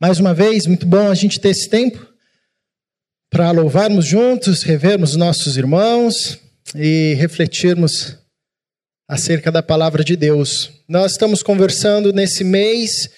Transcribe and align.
Mais 0.00 0.20
uma 0.20 0.32
vez, 0.32 0.64
muito 0.64 0.86
bom 0.86 1.10
a 1.10 1.14
gente 1.16 1.40
ter 1.40 1.48
esse 1.48 1.68
tempo 1.68 2.06
para 3.28 3.50
louvarmos 3.50 4.06
juntos, 4.06 4.62
revermos 4.62 5.16
nossos 5.16 5.56
irmãos 5.56 6.38
e 6.72 7.14
refletirmos 7.14 8.16
acerca 9.08 9.50
da 9.50 9.60
palavra 9.60 10.04
de 10.04 10.14
Deus. 10.14 10.70
Nós 10.88 11.12
estamos 11.12 11.42
conversando 11.42 12.12
nesse 12.12 12.44
mês 12.44 13.10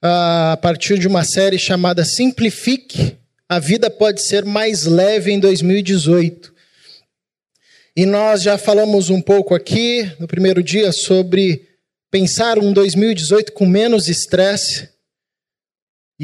a 0.00 0.56
partir 0.62 1.00
de 1.00 1.08
uma 1.08 1.24
série 1.24 1.58
chamada 1.58 2.04
Simplifique. 2.04 3.16
A 3.48 3.58
vida 3.58 3.90
pode 3.90 4.22
ser 4.22 4.44
mais 4.44 4.84
leve 4.84 5.32
em 5.32 5.40
2018. 5.40 6.54
E 7.96 8.06
nós 8.06 8.40
já 8.40 8.56
falamos 8.56 9.10
um 9.10 9.20
pouco 9.20 9.52
aqui 9.52 10.08
no 10.20 10.28
primeiro 10.28 10.62
dia 10.62 10.92
sobre 10.92 11.66
pensar 12.08 12.56
um 12.56 12.72
2018 12.72 13.50
com 13.50 13.66
menos 13.66 14.06
estresse 14.06 14.99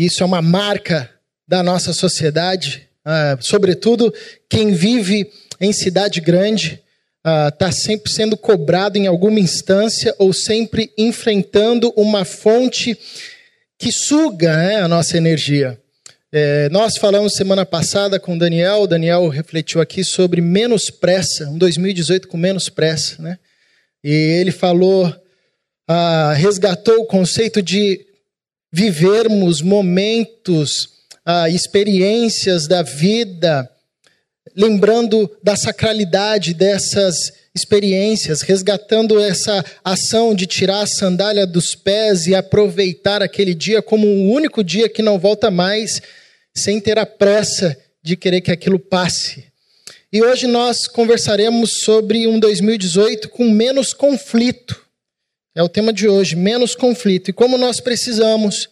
isso 0.05 0.23
é 0.23 0.27
uma 0.27 0.43
marca 0.43 1.11
da 1.49 1.63
nossa 1.63 1.93
sociedade, 1.93 2.87
uh, 3.07 3.43
sobretudo 3.43 4.13
quem 4.49 4.73
vive 4.73 5.31
em 5.61 5.73
cidade 5.73 6.21
grande 6.21 6.82
está 7.49 7.71
uh, 7.71 7.73
sempre 7.73 8.13
sendo 8.13 8.37
cobrado 8.37 8.99
em 8.99 9.07
alguma 9.07 9.40
instância 9.40 10.14
ou 10.18 10.32
sempre 10.32 10.93
enfrentando 10.96 11.93
uma 11.96 12.25
fonte 12.25 12.96
que 13.79 13.90
suga 13.90 14.57
né, 14.57 14.77
a 14.77 14.87
nossa 14.87 15.17
energia. 15.17 15.81
É, 16.32 16.68
nós 16.68 16.96
falamos 16.96 17.35
semana 17.35 17.65
passada 17.65 18.21
com 18.21 18.35
o 18.35 18.39
Daniel, 18.39 18.82
o 18.82 18.87
Daniel 18.87 19.29
refletiu 19.29 19.81
aqui 19.81 20.04
sobre 20.04 20.40
menos 20.40 20.90
pressa, 20.90 21.49
um 21.49 21.57
2018 21.57 22.29
com 22.29 22.37
menos 22.37 22.68
pressa, 22.68 23.23
né? 23.23 23.39
E 24.04 24.11
ele 24.11 24.51
falou, 24.51 25.15
ah, 25.89 26.35
resgatou 26.37 27.01
o 27.01 27.07
conceito 27.07 27.63
de 27.63 28.04
vivermos 28.76 29.62
momentos, 29.62 30.90
ah, 31.25 31.48
experiências 31.48 32.69
da 32.69 32.83
vida, 32.83 33.67
lembrando 34.55 35.34
da 35.42 35.56
sacralidade 35.56 36.53
dessas 36.53 37.33
experiências, 37.55 38.42
resgatando 38.42 39.19
essa 39.19 39.64
ação 39.83 40.34
de 40.34 40.45
tirar 40.45 40.83
a 40.83 40.86
sandália 40.86 41.47
dos 41.47 41.75
pés 41.75 42.27
e 42.27 42.34
aproveitar 42.34 43.23
aquele 43.23 43.55
dia 43.55 43.81
como 43.81 44.06
um 44.06 44.31
único 44.31 44.62
dia 44.62 44.91
que 44.91 45.01
não 45.01 45.19
volta 45.19 45.51
mais, 45.51 46.03
sem 46.55 46.79
ter 46.79 46.98
a 46.98 47.06
pressa 47.06 47.75
de 48.03 48.14
querer 48.14 48.42
que 48.42 48.53
aquilo 48.53 48.79
passe. 48.79 49.47
E 50.12 50.23
hoje 50.23 50.47
nós 50.47 50.86
conversaremos 50.86 51.81
sobre 51.81 52.27
um 52.27 52.39
2018 52.39 53.31
com 53.31 53.48
menos 53.48 53.95
conflito. 53.95 54.86
É 55.57 55.62
o 55.62 55.71
tema 55.71 55.91
de 55.91 56.07
hoje, 56.07 56.37
menos 56.37 56.75
conflito. 56.75 57.31
E 57.31 57.33
como 57.33 57.57
nós 57.57 57.81
precisamos, 57.81 58.69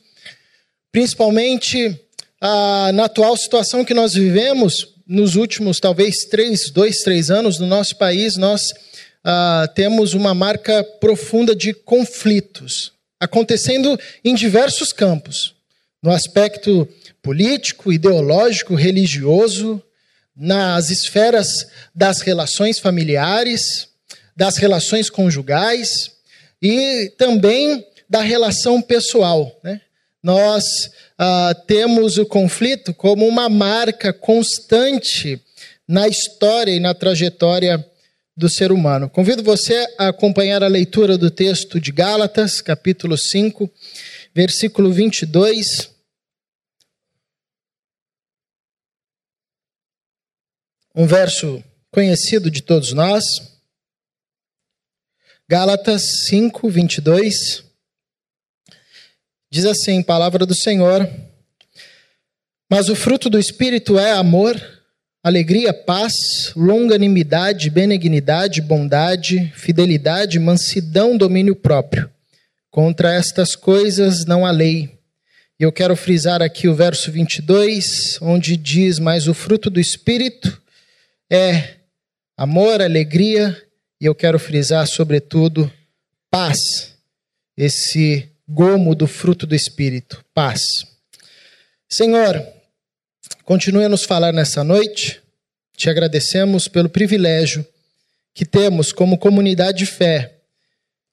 principalmente 0.92 1.98
ah, 2.38 2.90
na 2.92 3.06
atual 3.06 3.34
situação 3.38 3.86
que 3.86 3.94
nós 3.94 4.12
vivemos, 4.12 4.92
nos 5.06 5.34
últimos 5.34 5.80
talvez 5.80 6.26
três, 6.26 6.68
dois, 6.68 6.98
três 6.98 7.30
anos 7.30 7.58
no 7.58 7.66
nosso 7.66 7.96
país, 7.96 8.36
nós 8.36 8.74
ah, 9.24 9.66
temos 9.74 10.12
uma 10.12 10.34
marca 10.34 10.84
profunda 11.00 11.56
de 11.56 11.72
conflitos 11.72 12.92
acontecendo 13.18 13.98
em 14.22 14.34
diversos 14.34 14.92
campos, 14.92 15.54
no 16.02 16.10
aspecto 16.10 16.86
político, 17.22 17.90
ideológico, 17.94 18.74
religioso, 18.74 19.82
nas 20.36 20.90
esferas 20.90 21.66
das 21.94 22.20
relações 22.20 22.78
familiares, 22.78 23.88
das 24.36 24.58
relações 24.58 25.08
conjugais, 25.08 26.13
e 26.64 27.10
também 27.18 27.86
da 28.08 28.22
relação 28.22 28.80
pessoal. 28.80 29.60
Né? 29.62 29.82
Nós 30.22 30.90
ah, 31.18 31.54
temos 31.66 32.16
o 32.16 32.24
conflito 32.24 32.94
como 32.94 33.28
uma 33.28 33.50
marca 33.50 34.14
constante 34.14 35.38
na 35.86 36.08
história 36.08 36.72
e 36.72 36.80
na 36.80 36.94
trajetória 36.94 37.86
do 38.34 38.48
ser 38.48 38.72
humano. 38.72 39.10
Convido 39.10 39.42
você 39.42 39.86
a 39.98 40.08
acompanhar 40.08 40.62
a 40.64 40.68
leitura 40.68 41.18
do 41.18 41.30
texto 41.30 41.78
de 41.78 41.92
Gálatas, 41.92 42.62
capítulo 42.62 43.18
5, 43.18 43.70
versículo 44.34 44.90
22. 44.90 45.90
Um 50.94 51.06
verso 51.06 51.62
conhecido 51.90 52.50
de 52.50 52.62
todos 52.62 52.94
nós. 52.94 53.53
Gálatas 55.46 56.24
5, 56.28 56.70
22. 56.70 57.62
Diz 59.52 59.66
assim, 59.66 60.02
palavra 60.02 60.46
do 60.46 60.54
Senhor: 60.54 61.06
Mas 62.70 62.88
o 62.88 62.96
fruto 62.96 63.28
do 63.28 63.38
Espírito 63.38 63.98
é 63.98 64.12
amor, 64.12 64.58
alegria, 65.22 65.74
paz, 65.74 66.50
longanimidade, 66.56 67.68
benignidade, 67.68 68.62
bondade, 68.62 69.52
fidelidade, 69.54 70.38
mansidão, 70.38 71.14
domínio 71.14 71.54
próprio. 71.54 72.10
Contra 72.70 73.12
estas 73.12 73.54
coisas 73.54 74.24
não 74.24 74.46
há 74.46 74.50
lei. 74.50 74.98
E 75.60 75.62
eu 75.62 75.70
quero 75.70 75.94
frisar 75.94 76.40
aqui 76.40 76.68
o 76.68 76.74
verso 76.74 77.12
22, 77.12 78.18
onde 78.22 78.56
diz: 78.56 78.98
Mas 78.98 79.28
o 79.28 79.34
fruto 79.34 79.68
do 79.68 79.78
Espírito 79.78 80.58
é 81.30 81.74
amor, 82.34 82.80
alegria, 82.80 83.54
e 84.00 84.06
eu 84.06 84.14
quero 84.14 84.38
frisar, 84.38 84.86
sobretudo, 84.86 85.70
paz, 86.30 86.94
esse 87.56 88.28
gomo 88.48 88.94
do 88.94 89.06
fruto 89.06 89.46
do 89.46 89.54
Espírito, 89.54 90.24
paz. 90.34 90.60
Senhor, 91.88 92.44
continue 93.44 93.84
a 93.84 93.88
nos 93.88 94.04
falar 94.04 94.32
nessa 94.32 94.64
noite. 94.64 95.20
Te 95.76 95.88
agradecemos 95.88 96.68
pelo 96.68 96.88
privilégio 96.88 97.66
que 98.34 98.44
temos 98.44 98.92
como 98.92 99.18
comunidade 99.18 99.78
de 99.78 99.86
fé 99.86 100.34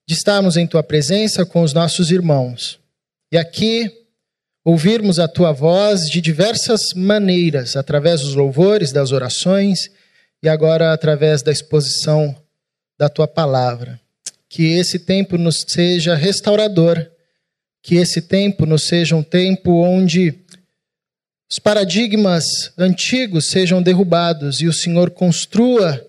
de 0.08 0.16
estarmos 0.16 0.58
em 0.58 0.68
tua 0.68 0.84
presença 0.84 1.46
com 1.46 1.62
os 1.62 1.74
nossos 1.74 2.12
irmãos 2.12 2.80
e 3.32 3.38
aqui 3.38 3.90
ouvirmos 4.64 5.20
a 5.20 5.28
tua 5.28 5.52
voz 5.52 6.10
de 6.10 6.20
diversas 6.20 6.94
maneiras, 6.94 7.76
através 7.76 8.22
dos 8.22 8.36
louvores, 8.36 8.92
das 8.92 9.12
orações 9.12 9.90
e 10.44 10.50
agora 10.50 10.92
através 10.92 11.42
da 11.42 11.52
exposição 11.52 12.36
da 13.02 13.10
tua 13.10 13.28
palavra. 13.28 14.00
Que 14.48 14.74
esse 14.74 15.00
tempo 15.00 15.36
nos 15.36 15.66
seja 15.68 16.14
restaurador, 16.14 17.04
que 17.82 17.96
esse 17.96 18.22
tempo 18.22 18.64
nos 18.64 18.84
seja 18.84 19.16
um 19.16 19.24
tempo 19.24 19.72
onde 19.84 20.36
os 21.50 21.58
paradigmas 21.58 22.72
antigos 22.78 23.48
sejam 23.48 23.82
derrubados 23.82 24.62
e 24.62 24.68
o 24.68 24.74
Senhor 24.74 25.10
construa 25.10 26.06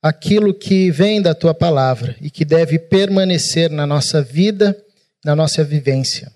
aquilo 0.00 0.54
que 0.54 0.88
vem 0.88 1.20
da 1.20 1.34
tua 1.34 1.52
palavra 1.52 2.14
e 2.20 2.30
que 2.30 2.44
deve 2.44 2.78
permanecer 2.78 3.68
na 3.68 3.84
nossa 3.84 4.22
vida, 4.22 4.80
na 5.24 5.34
nossa 5.34 5.64
vivência. 5.64 6.32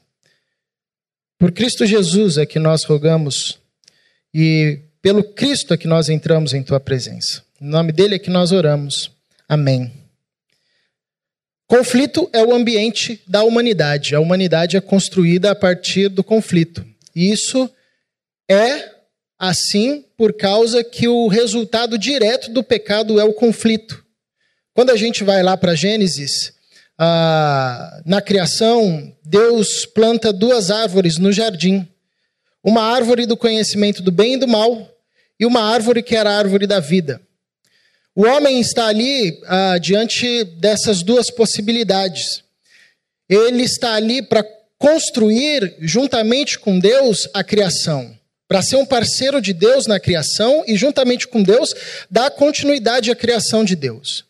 Por 1.38 1.53
Cristo 1.53 1.87
Jesus 1.87 2.37
é 2.37 2.44
que 2.44 2.59
nós 2.59 2.82
rogamos 2.82 3.60
e 4.34 4.81
pelo 5.00 5.22
Cristo 5.22 5.72
é 5.72 5.77
que 5.77 5.87
nós 5.87 6.09
entramos 6.09 6.53
em 6.53 6.65
tua 6.65 6.81
presença. 6.81 7.44
Em 7.60 7.69
nome 7.69 7.92
dele 7.92 8.16
é 8.16 8.19
que 8.19 8.28
nós 8.28 8.50
oramos. 8.50 9.12
Amém. 9.48 10.00
Conflito 11.70 12.28
é 12.32 12.42
o 12.42 12.53
ambiente 12.53 13.22
da 13.28 13.44
humanidade. 13.44 14.16
A 14.16 14.19
humanidade 14.19 14.76
é 14.76 14.81
construída 14.81 15.53
a 15.53 15.54
partir 15.54 16.08
do 16.08 16.25
conflito. 16.25 16.84
Isso 17.14 17.70
é 18.50 18.91
assim 19.38 20.04
por 20.16 20.32
causa 20.32 20.82
que 20.82 21.06
o 21.06 21.28
resultado 21.28 21.97
direto 21.97 22.50
do 22.50 22.64
pecado 22.64 23.20
é 23.20 23.25
o 23.25 23.32
conflito. 23.32 24.04
Quando 24.75 24.91
a 24.91 24.97
gente 24.97 25.22
vai 25.22 25.44
lá 25.44 25.56
para 25.56 25.76
Gênesis, 25.76 26.53
ah, 26.98 28.03
na 28.04 28.20
criação, 28.20 29.14
Deus 29.25 29.86
planta 29.86 30.32
duas 30.32 30.72
árvores 30.72 31.19
no 31.19 31.30
jardim: 31.30 31.86
uma 32.65 32.83
árvore 32.83 33.27
do 33.27 33.36
conhecimento 33.36 34.03
do 34.03 34.10
bem 34.10 34.34
e 34.34 34.39
do 34.39 34.48
mal, 34.48 34.92
e 35.39 35.47
uma 35.47 35.62
árvore 35.62 36.03
que 36.03 36.16
era 36.16 36.33
a 36.33 36.36
árvore 36.36 36.66
da 36.66 36.80
vida. 36.80 37.22
O 38.15 38.22
homem 38.24 38.60
está 38.60 38.86
ali 38.86 39.41
ah, 39.47 39.78
diante 39.78 40.45
dessas 40.45 41.03
duas 41.03 41.30
possibilidades. 41.30 42.42
Ele 43.28 43.62
está 43.62 43.95
ali 43.95 44.21
para 44.21 44.45
construir, 44.77 45.77
juntamente 45.80 46.59
com 46.59 46.78
Deus, 46.78 47.28
a 47.33 47.45
criação. 47.45 48.16
Para 48.48 48.62
ser 48.62 48.77
um 48.77 48.86
parceiro 48.86 49.41
de 49.41 49.53
Deus 49.53 49.86
na 49.86 50.01
criação 50.01 50.65
e, 50.66 50.77
juntamente 50.77 51.28
com 51.28 51.41
Deus, 51.41 51.72
dar 52.10 52.30
continuidade 52.33 53.10
à 53.10 53.15
criação 53.15 53.65
de 53.65 53.77
Deus. 53.77 54.24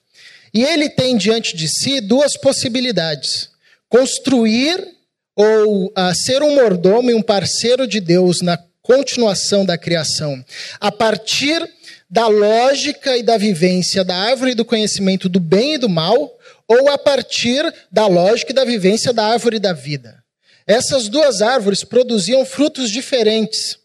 E 0.52 0.62
ele 0.62 0.90
tem 0.90 1.16
diante 1.16 1.56
de 1.56 1.66
si 1.68 2.02
duas 2.02 2.36
possibilidades: 2.36 3.48
construir 3.88 4.86
ou 5.34 5.90
ah, 5.96 6.14
ser 6.14 6.42
um 6.42 6.54
mordomo 6.54 7.10
e 7.10 7.14
um 7.14 7.22
parceiro 7.22 7.86
de 7.86 7.98
Deus 7.98 8.42
na 8.42 8.58
continuação 8.82 9.64
da 9.64 9.78
criação, 9.78 10.44
a 10.80 10.90
partir 10.90 11.66
da 12.10 12.26
lógica 12.26 13.16
e 13.16 13.22
da 13.22 13.38
vivência 13.38 14.02
da 14.02 14.16
árvore 14.16 14.54
do 14.54 14.64
conhecimento 14.64 15.28
do 15.28 15.38
bem 15.38 15.74
e 15.74 15.78
do 15.78 15.88
mal, 15.88 16.36
ou 16.66 16.88
a 16.88 16.98
partir 16.98 17.72
da 17.90 18.06
lógica 18.06 18.50
e 18.50 18.54
da 18.54 18.64
vivência 18.64 19.12
da 19.12 19.26
árvore 19.26 19.58
da 19.58 19.72
vida. 19.72 20.18
essas 20.66 21.08
duas 21.08 21.42
árvores 21.42 21.82
produziam 21.82 22.44
frutos 22.44 22.90
diferentes. 22.90 23.78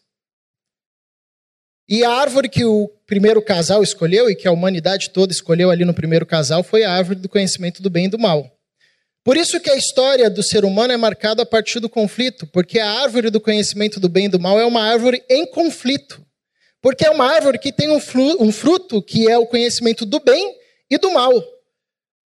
E 1.88 2.04
a 2.04 2.10
árvore 2.10 2.48
que 2.48 2.64
o 2.64 2.88
primeiro 3.06 3.40
casal 3.42 3.82
escolheu 3.82 4.28
e 4.28 4.36
que 4.36 4.46
a 4.46 4.52
humanidade 4.52 5.10
toda 5.10 5.32
escolheu 5.32 5.70
ali 5.70 5.84
no 5.84 5.94
primeiro 5.94 6.26
casal 6.26 6.62
foi 6.62 6.84
a 6.84 6.92
árvore 6.92 7.18
do 7.18 7.28
conhecimento 7.28 7.82
do 7.82 7.90
bem 7.90 8.06
e 8.06 8.08
do 8.08 8.18
mal. 8.18 8.52
Por 9.24 9.36
isso 9.36 9.58
que 9.60 9.70
a 9.70 9.76
história 9.76 10.28
do 10.28 10.42
ser 10.42 10.64
humano 10.64 10.92
é 10.92 10.96
marcada 10.96 11.42
a 11.42 11.46
partir 11.46 11.80
do 11.80 11.88
conflito, 11.88 12.46
porque 12.48 12.78
a 12.78 12.90
árvore 13.02 13.30
do 13.30 13.40
conhecimento 13.40 13.98
do 13.98 14.08
bem 14.08 14.26
e 14.26 14.28
do 14.28 14.38
mal 14.38 14.58
é 14.58 14.64
uma 14.64 14.82
árvore 14.82 15.24
em 15.28 15.46
conflito. 15.46 16.25
Porque 16.86 17.04
é 17.04 17.10
uma 17.10 17.26
árvore 17.34 17.58
que 17.58 17.72
tem 17.72 17.90
um 17.90 17.98
fruto 18.52 19.02
que 19.02 19.28
é 19.28 19.36
o 19.36 19.44
conhecimento 19.44 20.06
do 20.06 20.20
bem 20.20 20.54
e 20.88 20.96
do 20.96 21.10
mal. 21.10 21.32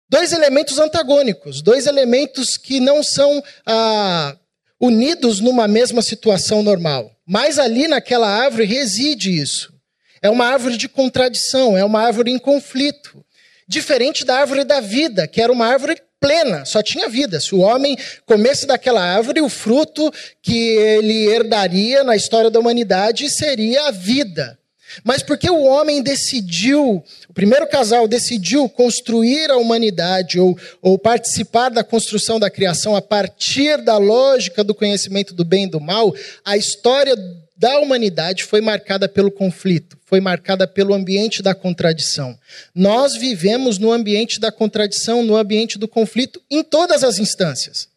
Dois 0.09 0.33
elementos 0.33 0.77
antagônicos, 0.77 1.61
dois 1.61 1.87
elementos 1.87 2.57
que 2.57 2.81
não 2.81 3.01
são 3.01 3.41
ah, 3.65 4.35
unidos 4.77 5.39
numa 5.39 5.69
mesma 5.69 6.01
situação 6.01 6.61
normal. 6.61 7.15
Mas 7.25 7.57
ali 7.57 7.87
naquela 7.87 8.27
árvore 8.27 8.65
reside 8.65 9.31
isso. 9.31 9.73
É 10.21 10.29
uma 10.29 10.47
árvore 10.47 10.75
de 10.75 10.89
contradição, 10.89 11.77
é 11.77 11.85
uma 11.85 12.01
árvore 12.01 12.29
em 12.29 12.37
conflito. 12.37 13.23
Diferente 13.65 14.25
da 14.25 14.37
árvore 14.37 14.65
da 14.65 14.81
vida, 14.81 15.29
que 15.29 15.41
era 15.41 15.53
uma 15.53 15.67
árvore 15.67 15.95
plena, 16.21 16.63
só 16.65 16.83
tinha 16.83 17.09
vida. 17.09 17.39
Se 17.39 17.55
o 17.55 17.59
homem 17.59 17.97
comesse 18.27 18.67
daquela 18.67 19.01
árvore, 19.01 19.41
o 19.41 19.49
fruto 19.49 20.13
que 20.41 20.77
ele 20.77 21.27
herdaria 21.27 22.03
na 22.03 22.15
história 22.15 22.51
da 22.51 22.59
humanidade 22.59 23.27
seria 23.29 23.87
a 23.87 23.91
vida. 23.91 24.57
Mas 25.03 25.23
porque 25.23 25.49
o 25.49 25.63
homem 25.63 26.01
decidiu, 26.01 27.03
o 27.29 27.33
primeiro 27.33 27.65
casal 27.67 28.07
decidiu 28.07 28.67
construir 28.69 29.49
a 29.49 29.57
humanidade 29.57 30.39
ou, 30.39 30.57
ou 30.81 30.99
participar 30.99 31.69
da 31.69 31.83
construção 31.83 32.39
da 32.39 32.49
criação 32.49 32.95
a 32.95 33.01
partir 33.01 33.81
da 33.81 33.97
lógica 33.97 34.63
do 34.63 34.75
conhecimento 34.75 35.33
do 35.33 35.45
bem 35.45 35.63
e 35.63 35.69
do 35.69 35.79
mal, 35.79 36.13
a 36.43 36.57
história 36.57 37.15
da 37.61 37.77
humanidade 37.77 38.43
foi 38.43 38.59
marcada 38.59 39.07
pelo 39.07 39.29
conflito, 39.29 39.95
foi 40.03 40.19
marcada 40.19 40.65
pelo 40.65 40.95
ambiente 40.95 41.43
da 41.43 41.53
contradição. 41.53 42.35
Nós 42.73 43.15
vivemos 43.15 43.77
no 43.77 43.91
ambiente 43.91 44.39
da 44.39 44.51
contradição, 44.51 45.21
no 45.21 45.37
ambiente 45.37 45.77
do 45.77 45.87
conflito, 45.87 46.41
em 46.49 46.63
todas 46.63 47.03
as 47.03 47.19
instâncias. 47.19 47.87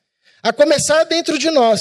A 0.43 0.53
começar 0.53 1.05
dentro 1.05 1.39
de 1.39 1.51
nós. 1.51 1.81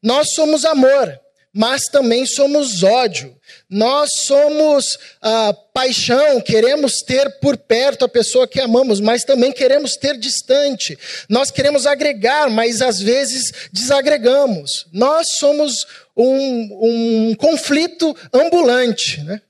Nós 0.00 0.30
somos 0.30 0.64
amor, 0.64 1.18
mas 1.52 1.84
também 1.84 2.26
somos 2.26 2.82
ódio. 2.82 3.36
Nós 3.68 4.10
somos 4.26 4.98
ah, 5.20 5.54
paixão, 5.72 6.40
queremos 6.40 7.02
ter 7.02 7.38
por 7.40 7.56
perto 7.56 8.04
a 8.04 8.08
pessoa 8.08 8.46
que 8.46 8.60
amamos, 8.60 9.00
mas 9.00 9.24
também 9.24 9.52
queremos 9.52 9.96
ter 9.96 10.18
distante. 10.18 10.98
Nós 11.28 11.50
queremos 11.50 11.86
agregar, 11.86 12.50
mas 12.50 12.82
às 12.82 13.00
vezes 13.00 13.52
desagregamos. 13.72 14.86
Nós 14.92 15.32
somos 15.32 15.86
um, 16.16 17.30
um 17.30 17.34
conflito 17.34 18.14
ambulante. 18.32 19.22
Né? 19.22 19.40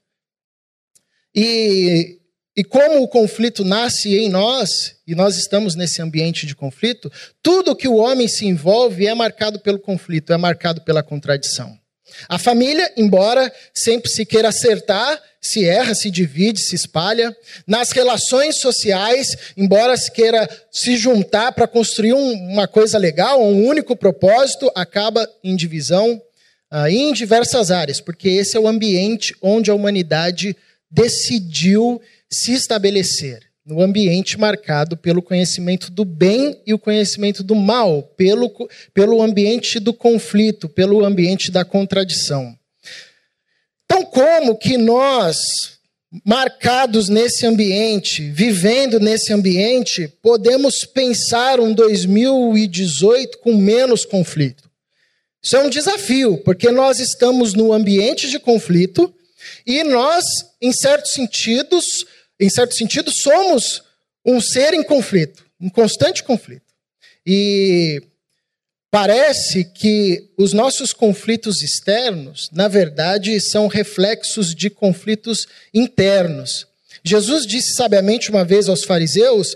E, 1.35 2.19
e 2.57 2.65
como 2.65 3.03
o 3.03 3.09
conflito 3.09 3.65
nasce 3.65 4.17
em 4.17 4.29
nós, 4.29 4.97
e 5.07 5.15
nós 5.15 5.37
estamos 5.37 5.75
nesse 5.75 6.01
ambiente 6.03 6.47
de 6.47 6.55
conflito, 6.55 7.11
tudo 7.43 7.77
que 7.77 7.89
o 7.89 7.97
homem 7.97 8.29
se 8.29 8.47
envolve 8.47 9.07
é 9.07 9.15
marcado 9.15 9.61
pelo 9.61 9.79
conflito, 9.79 10.33
é 10.33 10.37
marcado 10.37 10.83
pela 10.83 11.03
contradição. 11.03 11.79
A 12.29 12.39
família, 12.39 12.91
embora 12.97 13.53
sempre 13.75 14.11
se 14.11 14.25
queira 14.25 14.49
acertar, 14.49 15.21
se 15.41 15.65
erra, 15.65 15.95
se 15.95 16.11
divide, 16.11 16.61
se 16.61 16.75
espalha. 16.75 17.37
Nas 17.67 17.91
relações 17.91 18.57
sociais, 18.57 19.37
embora 19.57 19.97
se 19.97 20.11
queira 20.11 20.49
se 20.71 20.97
juntar 20.97 21.53
para 21.53 21.69
construir 21.69 22.15
um, 22.15 22.33
uma 22.33 22.67
coisa 22.67 22.99
legal, 22.99 23.43
um 23.43 23.67
único 23.67 23.95
propósito, 23.95 24.71
acaba 24.75 25.29
em 25.45 25.55
divisão 25.55 26.21
uh, 26.73 26.87
em 26.89 27.13
diversas 27.13 27.71
áreas, 27.71 28.01
porque 28.01 28.29
esse 28.29 28.57
é 28.57 28.61
o 28.61 28.69
ambiente 28.69 29.35
onde 29.43 29.71
a 29.71 29.75
humanidade 29.75 30.57
decidiu 30.91 32.01
se 32.31 32.53
estabelecer 32.53 33.48
no 33.69 33.83
ambiente 33.83 34.39
marcado 34.39 34.97
pelo 34.97 35.21
conhecimento 35.21 35.91
do 35.91 36.03
bem 36.03 36.59
e 36.67 36.73
o 36.73 36.79
conhecimento 36.79 37.43
do 37.43 37.55
mal, 37.55 38.03
pelo, 38.17 38.51
pelo 38.95 39.21
ambiente 39.21 39.79
do 39.79 39.93
conflito, 39.93 40.71
pelo 40.71 41.05
ambiente 41.05 41.51
da 41.51 41.67
contradição. 41.67 42.57
Então, 43.85 44.07
como 44.07 44.57
que 44.57 44.79
nós, 44.79 45.39
marcados 46.25 47.11
nesse 47.11 47.45
ambiente, 47.45 48.31
vivendo 48.31 48.99
nesse 48.99 49.35
ambiente, 49.35 50.09
podemos 50.23 50.87
pensar 50.87 51.61
um 51.61 51.75
2018 51.75 53.37
com 53.39 53.55
menos 53.55 54.07
conflito? 54.07 54.69
Isso 55.43 55.57
é 55.57 55.61
um 55.63 55.69
desafio, 55.69 56.39
porque 56.39 56.71
nós 56.71 57.01
estamos 57.01 57.53
no 57.53 57.75
ambiente 57.75 58.31
de 58.31 58.39
conflito 58.39 59.13
e 59.67 59.85
nós, 59.85 60.25
em 60.61 60.73
certos 60.73 61.13
sentidos, 61.13 62.07
em 62.39 62.49
certo 62.49 62.75
sentido, 62.75 63.11
somos 63.11 63.83
um 64.25 64.41
ser 64.41 64.75
em 64.75 64.83
conflito, 64.83 65.45
em 65.61 65.69
constante 65.69 66.23
conflito. 66.23 66.67
E 67.27 68.03
parece 68.91 69.65
que 69.65 70.31
os 70.37 70.53
nossos 70.53 70.93
conflitos 70.93 71.63
externos, 71.63 72.51
na 72.53 72.69
verdade, 72.69 73.41
são 73.41 73.67
reflexos 73.67 74.55
de 74.55 74.71
conflitos 74.71 75.47
internos. 75.73 76.67
Jesus 77.05 77.47
disse 77.47 77.75
sabiamente 77.75 78.31
uma 78.31 78.45
vez 78.45 78.69
aos 78.69 78.85
fariseus 78.85 79.55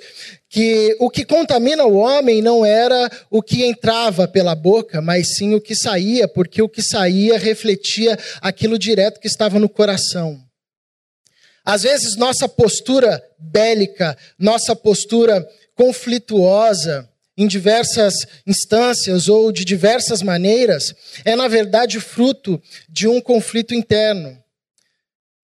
que 0.48 0.96
o 1.00 1.08
que 1.08 1.24
contamina 1.24 1.84
o 1.84 1.96
homem 1.96 2.42
não 2.42 2.64
era 2.64 3.10
o 3.30 3.42
que 3.42 3.64
entrava 3.64 4.28
pela 4.28 4.54
boca, 4.54 5.00
mas 5.00 5.34
sim 5.34 5.54
o 5.54 5.60
que 5.60 5.74
saía, 5.74 6.28
porque 6.28 6.60
o 6.60 6.68
que 6.68 6.82
saía 6.82 7.38
refletia 7.38 8.18
aquilo 8.40 8.78
direto 8.78 9.18
que 9.18 9.26
estava 9.26 9.58
no 9.58 9.68
coração. 9.68 10.38
Às 11.64 11.82
vezes, 11.82 12.16
nossa 12.16 12.48
postura 12.48 13.22
bélica, 13.38 14.16
nossa 14.38 14.74
postura 14.74 15.46
conflituosa, 15.74 17.08
em 17.36 17.46
diversas 17.46 18.26
instâncias 18.46 19.28
ou 19.28 19.50
de 19.50 19.64
diversas 19.64 20.22
maneiras, 20.22 20.94
é 21.24 21.34
na 21.34 21.48
verdade 21.48 21.98
fruto 21.98 22.62
de 22.88 23.08
um 23.08 23.20
conflito 23.20 23.74
interno. 23.74 24.38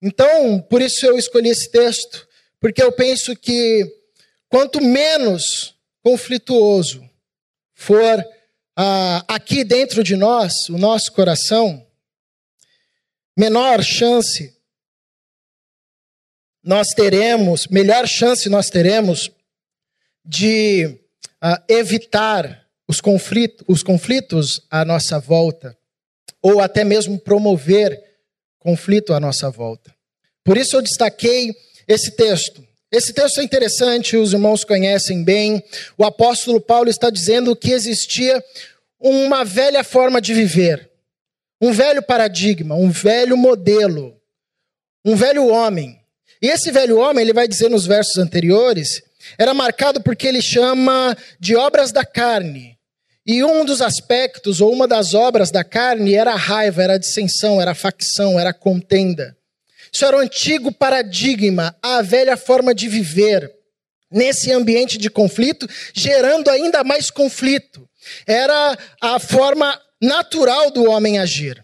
Então, 0.01 0.61
por 0.61 0.81
isso 0.81 1.05
eu 1.05 1.17
escolhi 1.17 1.49
esse 1.49 1.69
texto, 1.71 2.27
porque 2.59 2.81
eu 2.81 2.91
penso 2.91 3.35
que 3.35 3.85
quanto 4.47 4.81
menos 4.81 5.75
conflituoso 6.03 7.03
for 7.73 8.23
ah, 8.77 9.25
aqui 9.27 9.63
dentro 9.63 10.03
de 10.03 10.15
nós, 10.15 10.69
o 10.69 10.77
nosso 10.77 11.11
coração, 11.11 11.85
menor 13.35 13.83
chance 13.83 14.55
nós 16.69 16.89
teremos, 16.89 17.65
melhor 17.65 18.07
chance 18.07 18.47
nós 18.47 18.69
teremos 18.69 19.31
de 20.23 20.85
uh, 21.43 21.63
evitar 21.67 22.63
os 22.87 23.01
conflitos, 23.01 23.65
os 23.67 23.81
conflitos 23.81 24.61
à 24.69 24.85
nossa 24.85 25.17
volta, 25.17 25.75
ou 26.43 26.61
até 26.61 26.83
mesmo 26.83 27.17
promover 27.17 27.99
conflito 28.59 29.15
à 29.15 29.19
nossa 29.19 29.49
volta. 29.49 29.91
Por 30.43 30.57
isso 30.57 30.75
eu 30.75 30.83
destaquei 30.83 31.55
esse 31.87 32.11
texto. 32.11 32.63
Esse 32.91 33.13
texto 33.13 33.39
é 33.39 33.43
interessante, 33.43 34.15
os 34.15 34.33
irmãos 34.33 34.63
conhecem 34.63 35.23
bem. 35.23 35.63
O 35.97 36.05
apóstolo 36.05 36.61
Paulo 36.61 36.87
está 36.87 37.09
dizendo 37.09 37.55
que 37.55 37.71
existia 37.71 38.43
uma 38.99 39.43
velha 39.43 39.83
forma 39.83 40.21
de 40.21 40.35
viver, 40.35 40.87
um 41.59 41.71
velho 41.71 42.03
paradigma, 42.03 42.75
um 42.75 42.91
velho 42.91 43.35
modelo, 43.35 44.15
um 45.03 45.15
velho 45.15 45.47
homem 45.47 45.98
e 46.41 46.47
esse 46.47 46.71
velho 46.71 46.97
homem, 46.97 47.23
ele 47.23 47.33
vai 47.33 47.47
dizer 47.47 47.69
nos 47.69 47.85
versos 47.85 48.17
anteriores, 48.17 49.01
era 49.37 49.53
marcado 49.53 50.01
porque 50.01 50.27
ele 50.27 50.41
chama 50.41 51.15
de 51.39 51.55
obras 51.55 51.91
da 51.91 52.05
carne. 52.05 52.77
E 53.25 53.43
um 53.43 53.63
dos 53.63 53.81
aspectos, 53.81 54.61
ou 54.61 54.71
uma 54.73 54.87
das 54.87 55.13
obras 55.13 55.51
da 55.51 55.63
carne, 55.63 56.15
era 56.15 56.31
a 56.31 56.37
raiva, 56.37 56.81
era 56.81 56.93
a 56.93 56.97
dissensão, 56.97 57.61
era 57.61 57.71
a 57.71 57.75
facção, 57.75 58.39
era 58.39 58.49
a 58.49 58.53
contenda. 58.53 59.37
Isso 59.91 60.05
era 60.05 60.17
o 60.17 60.19
antigo 60.19 60.71
paradigma, 60.71 61.75
a 61.81 62.01
velha 62.01 62.37
forma 62.37 62.73
de 62.73 62.87
viver 62.87 63.51
nesse 64.11 64.51
ambiente 64.51 64.97
de 64.97 65.09
conflito, 65.09 65.67
gerando 65.93 66.49
ainda 66.49 66.83
mais 66.83 67.11
conflito. 67.11 67.87
Era 68.25 68.77
a 69.01 69.19
forma 69.19 69.79
natural 70.01 70.71
do 70.71 70.89
homem 70.89 71.19
agir. 71.19 71.63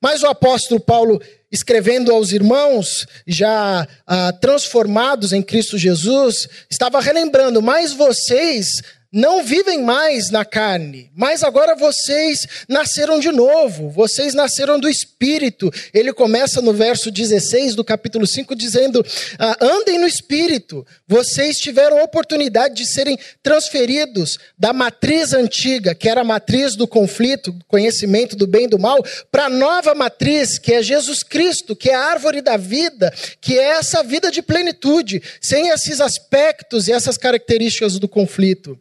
Mas 0.00 0.22
o 0.22 0.26
apóstolo 0.26 0.80
Paulo, 0.80 1.20
escrevendo 1.50 2.12
aos 2.12 2.32
irmãos 2.32 3.06
já 3.26 3.86
ah, 4.06 4.32
transformados 4.32 5.32
em 5.32 5.42
Cristo 5.42 5.76
Jesus, 5.76 6.48
estava 6.70 7.00
relembrando: 7.00 7.60
mas 7.60 7.92
vocês 7.92 8.82
não 9.12 9.42
vivem 9.42 9.82
mais 9.82 10.30
na 10.30 10.44
carne, 10.44 11.10
mas 11.16 11.42
agora 11.42 11.74
vocês 11.74 12.46
nasceram 12.68 13.18
de 13.18 13.32
novo, 13.32 13.90
vocês 13.90 14.34
nasceram 14.34 14.78
do 14.78 14.88
Espírito. 14.88 15.68
Ele 15.92 16.12
começa 16.12 16.62
no 16.62 16.72
verso 16.72 17.10
16 17.10 17.74
do 17.74 17.82
capítulo 17.82 18.24
5 18.24 18.54
dizendo: 18.54 19.04
ah, 19.36 19.56
andem 19.60 19.98
no 19.98 20.06
Espírito, 20.06 20.86
vocês 21.08 21.58
tiveram 21.58 22.02
oportunidade 22.04 22.74
de 22.74 22.86
serem 22.86 23.18
transferidos 23.42 24.38
da 24.56 24.72
matriz 24.72 25.32
antiga, 25.32 25.92
que 25.92 26.08
era 26.08 26.20
a 26.20 26.24
matriz 26.24 26.76
do 26.76 26.86
conflito, 26.86 27.52
conhecimento 27.66 28.36
do 28.36 28.46
bem 28.46 28.66
e 28.66 28.68
do 28.68 28.78
mal, 28.78 29.04
para 29.32 29.46
a 29.46 29.50
nova 29.50 29.92
matriz, 29.92 30.56
que 30.56 30.72
é 30.72 30.82
Jesus 30.82 31.24
Cristo, 31.24 31.74
que 31.74 31.90
é 31.90 31.94
a 31.94 32.04
árvore 32.04 32.40
da 32.40 32.56
vida, 32.56 33.12
que 33.40 33.58
é 33.58 33.70
essa 33.70 34.04
vida 34.04 34.30
de 34.30 34.40
plenitude, 34.40 35.20
sem 35.40 35.68
esses 35.70 36.00
aspectos 36.00 36.86
e 36.86 36.92
essas 36.92 37.18
características 37.18 37.98
do 37.98 38.06
conflito. 38.06 38.78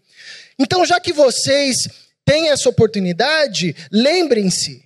Então, 0.60 0.86
já 0.86 1.00
que 1.00 1.14
vocês 1.14 1.88
têm 2.26 2.50
essa 2.50 2.68
oportunidade, 2.68 3.76
lembrem-se 3.92 4.84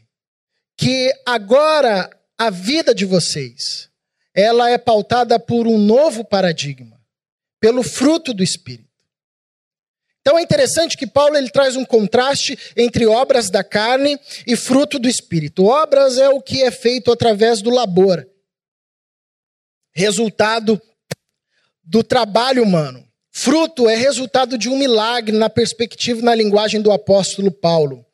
que 0.77 1.12
agora 1.25 2.10
a 2.38 2.50
vida 2.50 2.94
de 2.94 3.06
vocês, 3.06 3.89
ela 4.36 4.70
é 4.70 4.77
pautada 4.77 5.39
por 5.39 5.68
um 5.68 5.77
novo 5.77 6.24
paradigma, 6.24 7.00
pelo 7.60 7.84
fruto 7.84 8.34
do 8.34 8.44
espírito. 8.44 8.94
Então 10.22 10.39
é 10.39 10.42
interessante 10.42 10.96
que 10.96 11.06
Paulo 11.06 11.36
ele 11.36 11.50
traz 11.50 11.75
um 11.75 11.84
contraste 11.84 12.58
entre 12.77 13.06
obras 13.06 13.50
da 13.50 13.62
carne 13.62 14.18
e 14.48 14.56
fruto 14.56 14.98
do 14.98 15.10
espírito. 15.10 15.65
Obras 15.65 16.18
é 16.18 16.30
o 16.30 16.42
que 16.42 16.63
é 16.63 16.72
feito 16.72 17.12
através 17.12 17.62
do 17.62 17.70
labor, 17.70 18.25
resultado 19.94 20.82
do 21.84 22.03
trabalho 22.03 22.63
humano. 22.63 23.06
Fruto 23.36 23.90
é 23.90 23.96
resultado 23.96 24.60
de 24.60 24.70
um 24.70 24.78
milagre 24.78 25.36
na 25.36 25.50
perspectiva 25.50 26.20
e 26.22 26.24
na 26.24 26.36
linguagem 26.36 26.80
do 26.80 26.92
apóstolo 26.92 27.52
Paulo. 27.52 28.06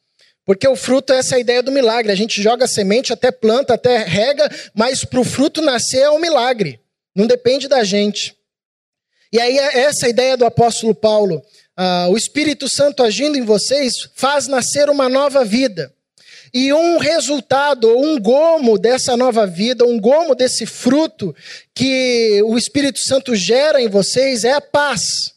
Porque 0.45 0.65
o 0.65 0.77
fruto 0.77 1.11
é 1.11 1.17
essa 1.17 1.38
ideia 1.38 1.61
do 1.61 1.73
milagre. 1.73 2.09
A 2.09 2.15
gente 2.15 2.41
joga 2.41 2.65
semente, 2.65 3.11
até 3.11 3.29
planta, 3.29 3.73
até 3.73 3.97
rega, 3.97 4.49
mas 4.73 5.03
para 5.03 5.19
o 5.19 5.25
fruto 5.25 5.61
nascer 5.61 6.03
é 6.03 6.09
um 6.09 6.19
milagre. 6.19 6.79
Não 7.13 7.27
depende 7.27 7.67
da 7.67 7.83
gente. 7.83 8.33
E 9.31 9.39
aí, 9.39 9.59
é 9.59 9.79
essa 9.81 10.07
ideia 10.07 10.38
do 10.38 10.45
apóstolo 10.45 10.95
Paulo. 10.95 11.43
Ah, 11.75 12.07
o 12.09 12.17
Espírito 12.17 12.69
Santo 12.69 13.03
agindo 13.03 13.38
em 13.38 13.43
vocês 13.43 14.09
faz 14.15 14.47
nascer 14.47 14.89
uma 14.89 15.09
nova 15.09 15.43
vida. 15.43 15.93
E 16.53 16.73
um 16.73 16.97
resultado, 16.97 17.97
um 17.97 18.19
gomo 18.19 18.77
dessa 18.77 19.15
nova 19.15 19.45
vida, 19.45 19.85
um 19.85 19.99
gomo 19.99 20.33
desse 20.33 20.65
fruto 20.65 21.35
que 21.73 22.41
o 22.45 22.57
Espírito 22.57 22.99
Santo 22.99 23.35
gera 23.35 23.81
em 23.81 23.87
vocês 23.87 24.43
é 24.43 24.53
a 24.53 24.61
paz. 24.61 25.33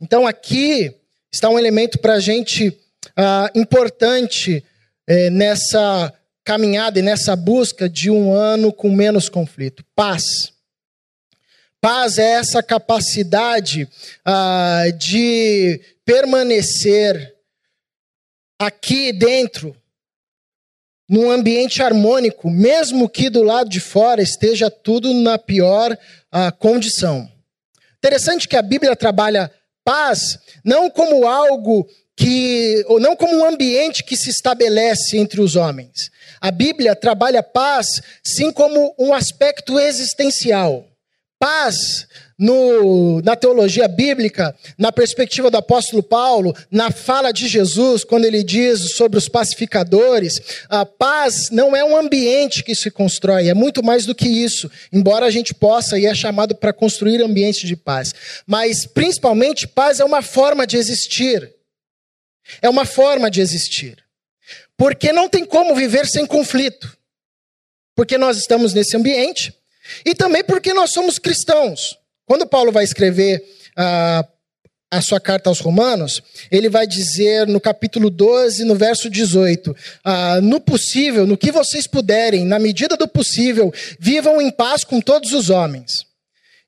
Então 0.00 0.26
aqui 0.26 0.94
está 1.30 1.48
um 1.48 1.58
elemento 1.58 1.98
para 1.98 2.14
a 2.14 2.20
gente 2.20 2.76
ah, 3.16 3.50
importante 3.54 4.64
eh, 5.06 5.30
nessa 5.30 6.12
caminhada 6.44 6.98
e 6.98 7.02
nessa 7.02 7.36
busca 7.36 7.88
de 7.88 8.10
um 8.10 8.32
ano 8.32 8.72
com 8.72 8.90
menos 8.90 9.28
conflito: 9.28 9.84
paz. 9.94 10.52
Paz 11.80 12.18
é 12.18 12.32
essa 12.34 12.62
capacidade 12.62 13.88
ah, 14.24 14.84
de 14.98 15.80
permanecer 16.04 17.34
aqui 18.58 19.12
dentro 19.12 19.76
num 21.12 21.30
ambiente 21.30 21.82
harmônico, 21.82 22.48
mesmo 22.48 23.06
que 23.06 23.28
do 23.28 23.42
lado 23.42 23.68
de 23.68 23.80
fora 23.80 24.22
esteja 24.22 24.70
tudo 24.70 25.12
na 25.12 25.36
pior 25.36 25.92
uh, 25.92 26.56
condição. 26.58 27.30
Interessante 27.98 28.48
que 28.48 28.56
a 28.56 28.62
Bíblia 28.62 28.96
trabalha 28.96 29.52
paz 29.84 30.38
não 30.64 30.88
como 30.88 31.26
algo 31.26 31.86
que, 32.16 32.82
ou 32.88 32.98
não 32.98 33.14
como 33.14 33.36
um 33.36 33.44
ambiente 33.44 34.02
que 34.02 34.16
se 34.16 34.30
estabelece 34.30 35.18
entre 35.18 35.42
os 35.42 35.54
homens. 35.54 36.10
A 36.40 36.50
Bíblia 36.50 36.96
trabalha 36.96 37.42
paz 37.42 38.00
sim 38.24 38.50
como 38.50 38.94
um 38.98 39.12
aspecto 39.12 39.78
existencial. 39.78 40.86
Paz 41.38 42.06
no, 42.38 43.20
na 43.22 43.36
teologia 43.36 43.86
bíblica, 43.86 44.54
na 44.78 44.90
perspectiva 44.90 45.50
do 45.50 45.56
apóstolo 45.56 46.02
Paulo, 46.02 46.54
na 46.70 46.90
fala 46.90 47.32
de 47.32 47.46
Jesus, 47.48 48.04
quando 48.04 48.24
ele 48.24 48.42
diz 48.42 48.94
sobre 48.96 49.18
os 49.18 49.28
pacificadores, 49.28 50.40
a 50.68 50.84
paz 50.84 51.50
não 51.50 51.74
é 51.76 51.84
um 51.84 51.96
ambiente 51.96 52.64
que 52.64 52.74
se 52.74 52.90
constrói, 52.90 53.48
é 53.48 53.54
muito 53.54 53.82
mais 53.82 54.06
do 54.06 54.14
que 54.14 54.28
isso, 54.28 54.70
embora 54.92 55.26
a 55.26 55.30
gente 55.30 55.54
possa 55.54 55.98
e 55.98 56.06
é 56.06 56.14
chamado 56.14 56.54
para 56.54 56.72
construir 56.72 57.22
ambientes 57.22 57.66
de 57.66 57.76
paz. 57.76 58.14
Mas, 58.46 58.86
principalmente, 58.86 59.66
paz 59.66 60.00
é 60.00 60.04
uma 60.04 60.22
forma 60.22 60.66
de 60.66 60.76
existir. 60.76 61.52
É 62.60 62.68
uma 62.68 62.84
forma 62.84 63.30
de 63.30 63.40
existir. 63.40 64.02
Porque 64.76 65.12
não 65.12 65.28
tem 65.28 65.44
como 65.44 65.74
viver 65.74 66.06
sem 66.06 66.26
conflito. 66.26 66.96
Porque 67.94 68.18
nós 68.18 68.36
estamos 68.36 68.72
nesse 68.72 68.96
ambiente 68.96 69.54
e 70.04 70.14
também 70.14 70.42
porque 70.42 70.72
nós 70.72 70.90
somos 70.92 71.18
cristãos. 71.18 71.98
Quando 72.26 72.46
Paulo 72.46 72.72
vai 72.72 72.84
escrever 72.84 73.42
a, 73.76 74.26
a 74.90 75.00
sua 75.00 75.18
carta 75.18 75.48
aos 75.48 75.60
Romanos, 75.60 76.22
ele 76.50 76.68
vai 76.68 76.86
dizer 76.86 77.46
no 77.46 77.60
capítulo 77.60 78.10
12, 78.10 78.64
no 78.64 78.74
verso 78.74 79.08
18: 79.08 79.74
ah, 80.04 80.40
No 80.40 80.60
possível, 80.60 81.26
no 81.26 81.36
que 81.36 81.50
vocês 81.50 81.86
puderem, 81.86 82.44
na 82.44 82.58
medida 82.58 82.96
do 82.96 83.08
possível, 83.08 83.72
vivam 83.98 84.40
em 84.40 84.50
paz 84.50 84.84
com 84.84 85.00
todos 85.00 85.32
os 85.32 85.50
homens. 85.50 86.06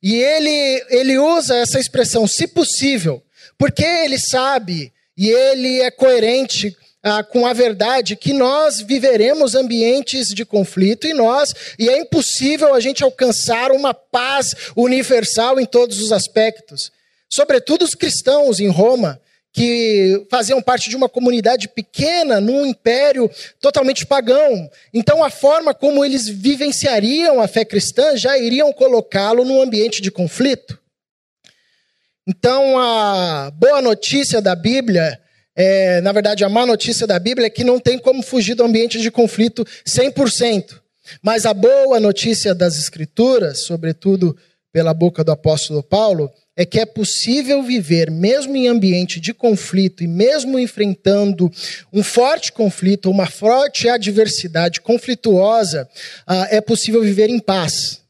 E 0.03 0.15
ele, 0.17 0.85
ele 0.91 1.19
usa 1.19 1.57
essa 1.57 1.79
expressão, 1.79 2.27
se 2.27 2.47
possível, 2.47 3.23
porque 3.59 3.85
ele 3.85 4.19
sabe 4.19 4.93
e 5.17 5.29
ele 5.29 5.81
é 5.81 5.91
coerente 5.91 6.77
ah, 7.05 7.23
com 7.23 7.47
a 7.47 7.53
verdade 7.53 8.17
que 8.17 8.33
nós 8.33 8.81
viveremos 8.81 9.55
ambientes 9.55 10.29
de 10.29 10.43
conflito 10.43 11.07
e 11.07 11.13
nós, 11.13 11.55
e 11.79 11.91
é 11.91 11.99
impossível 11.99 12.73
a 12.73 12.81
gente 12.81 13.05
alcançar 13.05 13.71
uma 13.73 13.93
paz 13.93 14.55
universal 14.75 15.61
em 15.61 15.67
todos 15.67 16.01
os 16.01 16.11
aspectos. 16.13 16.91
Sobretudo 17.31 17.85
os 17.85 17.95
cristãos 17.95 18.59
em 18.59 18.69
Roma, 18.69 19.21
que 19.53 20.27
faziam 20.31 20.63
parte 20.63 20.89
de 20.89 20.97
uma 20.97 21.09
comunidade 21.09 21.69
pequena, 21.69 22.41
num 22.41 22.65
império 22.65 23.31
totalmente 23.61 24.07
pagão. 24.07 24.69
Então, 24.93 25.23
a 25.23 25.29
forma 25.29 25.75
como 25.75 26.05
eles 26.05 26.27
vivenciariam 26.27 27.39
a 27.39 27.47
fé 27.47 27.67
cristã 27.67 28.17
já 28.17 28.37
iriam 28.39 28.73
colocá-lo 28.73 29.45
num 29.45 29.61
ambiente 29.61 30.01
de 30.01 30.11
conflito. 30.11 30.79
Então, 32.27 32.79
a 32.79 33.51
boa 33.53 33.83
notícia 33.83 34.41
da 34.41 34.57
Bíblia 34.57 35.21
é, 35.57 36.01
na 36.01 36.13
verdade, 36.13 36.45
a 36.45 36.49
má 36.49 36.67
notícia 36.67 37.07
da 37.07 37.19
Bíblia 37.19 37.47
é 37.47 37.51
que 37.51 37.65
não 37.65 37.79
tem 37.79 37.99
como 37.99 38.23
fugir 38.23 38.55
do 38.55 38.65
ambiente 38.65 39.01
de 39.01 39.11
conflito 39.11 39.65
100%. 39.87 40.81
Mas 41.23 41.47
a 41.47 41.55
boa 41.55 42.01
notícia 42.01 42.55
das 42.55 42.79
Escrituras, 42.79 43.61
sobretudo 43.61 44.37
pela 44.73 44.95
boca 44.95 45.23
do 45.23 45.31
apóstolo 45.31 45.83
Paulo, 45.83 46.31
é 46.57 46.65
que 46.65 46.79
é 46.79 46.87
possível 46.87 47.63
viver, 47.63 48.11
mesmo 48.11 48.57
em 48.57 48.69
ambiente 48.69 49.21
de 49.21 49.35
conflito 49.35 50.05
e 50.05 50.07
mesmo 50.07 50.59
enfrentando 50.59 51.51
um 51.93 52.03
forte 52.03 52.53
conflito, 52.53 53.11
uma 53.11 53.27
forte 53.27 53.89
adversidade 53.89 54.81
conflituosa, 54.81 55.89
ah, 56.27 56.47
é 56.51 56.61
possível 56.61 57.03
viver 57.03 57.29
em 57.29 57.41
paz. 57.41 58.04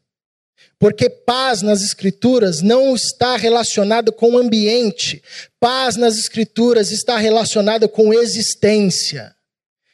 Porque 0.85 1.09
paz 1.09 1.63
nas 1.63 1.81
Escrituras 1.81 2.61
não 2.61 2.93
está 2.93 3.37
relacionado 3.37 4.13
com 4.13 4.37
ambiente. 4.37 5.19
Paz 5.59 5.95
nas 5.95 6.15
Escrituras 6.15 6.91
está 6.91 7.17
relacionada 7.17 7.87
com 7.87 8.13
existência. 8.13 9.35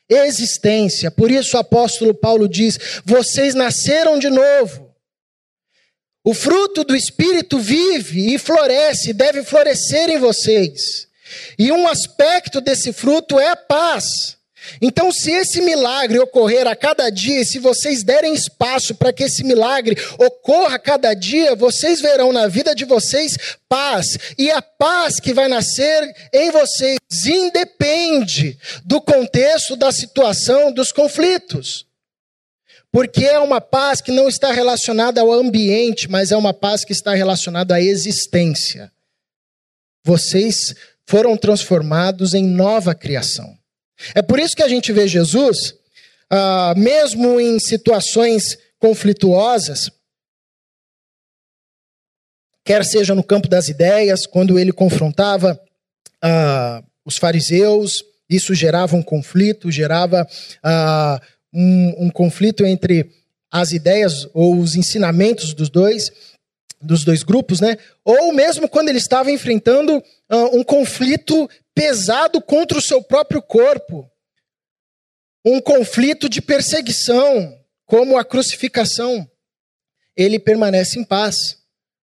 Existência. 0.09 1.09
Por 1.09 1.31
isso 1.31 1.55
o 1.55 1.61
apóstolo 1.61 2.13
Paulo 2.13 2.45
diz: 2.45 2.77
vocês 3.05 3.55
nasceram 3.55 4.19
de 4.19 4.29
novo. 4.29 4.93
O 6.25 6.33
fruto 6.33 6.83
do 6.83 6.93
Espírito 6.93 7.57
vive 7.57 8.35
e 8.35 8.37
floresce, 8.37 9.13
deve 9.13 9.45
florescer 9.45 10.09
em 10.09 10.17
vocês. 10.17 11.07
E 11.57 11.71
um 11.71 11.87
aspecto 11.87 12.59
desse 12.59 12.91
fruto 12.91 13.39
é 13.39 13.47
a 13.47 13.55
paz. 13.55 14.35
Então, 14.81 15.11
se 15.11 15.31
esse 15.31 15.61
milagre 15.61 16.19
ocorrer 16.19 16.67
a 16.67 16.75
cada 16.75 17.09
dia, 17.09 17.43
se 17.43 17.59
vocês 17.59 18.03
derem 18.03 18.33
espaço 18.33 18.95
para 18.95 19.11
que 19.11 19.23
esse 19.23 19.43
milagre 19.43 19.97
ocorra 20.17 20.75
a 20.75 20.79
cada 20.79 21.13
dia, 21.13 21.55
vocês 21.55 21.99
verão 21.99 22.31
na 22.31 22.47
vida 22.47 22.75
de 22.75 22.85
vocês 22.85 23.37
paz. 23.67 24.17
E 24.37 24.51
a 24.51 24.61
paz 24.61 25.19
que 25.19 25.33
vai 25.33 25.47
nascer 25.47 26.13
em 26.33 26.51
vocês 26.51 26.99
independe 27.25 28.57
do 28.85 29.01
contexto, 29.01 29.75
da 29.75 29.91
situação, 29.91 30.71
dos 30.71 30.91
conflitos. 30.91 31.85
Porque 32.91 33.25
é 33.25 33.39
uma 33.39 33.61
paz 33.61 34.01
que 34.01 34.11
não 34.11 34.27
está 34.27 34.51
relacionada 34.51 35.21
ao 35.21 35.31
ambiente, 35.31 36.09
mas 36.09 36.31
é 36.31 36.37
uma 36.37 36.53
paz 36.53 36.83
que 36.83 36.91
está 36.91 37.13
relacionada 37.13 37.75
à 37.75 37.81
existência. 37.81 38.91
Vocês 40.03 40.75
foram 41.05 41.37
transformados 41.37 42.33
em 42.33 42.43
nova 42.43 42.93
criação. 42.93 43.60
É 44.15 44.21
por 44.21 44.39
isso 44.39 44.55
que 44.55 44.63
a 44.63 44.67
gente 44.67 44.91
vê 44.91 45.07
Jesus, 45.07 45.75
ah, 46.29 46.73
mesmo 46.77 47.39
em 47.39 47.59
situações 47.59 48.57
conflituosas, 48.79 49.91
quer 52.63 52.85
seja 52.85 53.13
no 53.13 53.23
campo 53.23 53.47
das 53.47 53.67
ideias, 53.67 54.25
quando 54.25 54.57
ele 54.57 54.71
confrontava 54.71 55.59
uh, 56.23 56.85
os 57.05 57.17
fariseus, 57.17 58.03
isso 58.29 58.53
gerava 58.55 58.95
um 58.95 59.03
conflito, 59.03 59.71
gerava 59.71 60.25
uh, 60.63 61.25
um, 61.53 62.05
um 62.05 62.09
conflito 62.09 62.65
entre 62.65 63.11
as 63.51 63.71
ideias 63.73 64.27
ou 64.33 64.57
os 64.57 64.75
ensinamentos 64.75 65.53
dos 65.53 65.69
dois, 65.69 66.11
dos 66.81 67.03
dois 67.03 67.23
grupos, 67.23 67.59
né? 67.59 67.77
Ou 68.05 68.31
mesmo 68.31 68.69
quando 68.69 68.89
ele 68.89 68.97
estava 68.97 69.29
enfrentando 69.29 69.97
uh, 69.97 70.57
um 70.57 70.63
conflito 70.63 71.49
pesado 71.75 72.41
contra 72.41 72.77
o 72.77 72.81
seu 72.81 73.01
próprio 73.01 73.41
corpo, 73.41 74.09
um 75.45 75.59
conflito 75.59 76.29
de 76.29 76.41
perseguição, 76.41 77.57
como 77.85 78.17
a 78.17 78.23
crucificação, 78.23 79.29
ele 80.15 80.39
permanece 80.39 80.99
em 80.99 81.03
paz. 81.03 81.57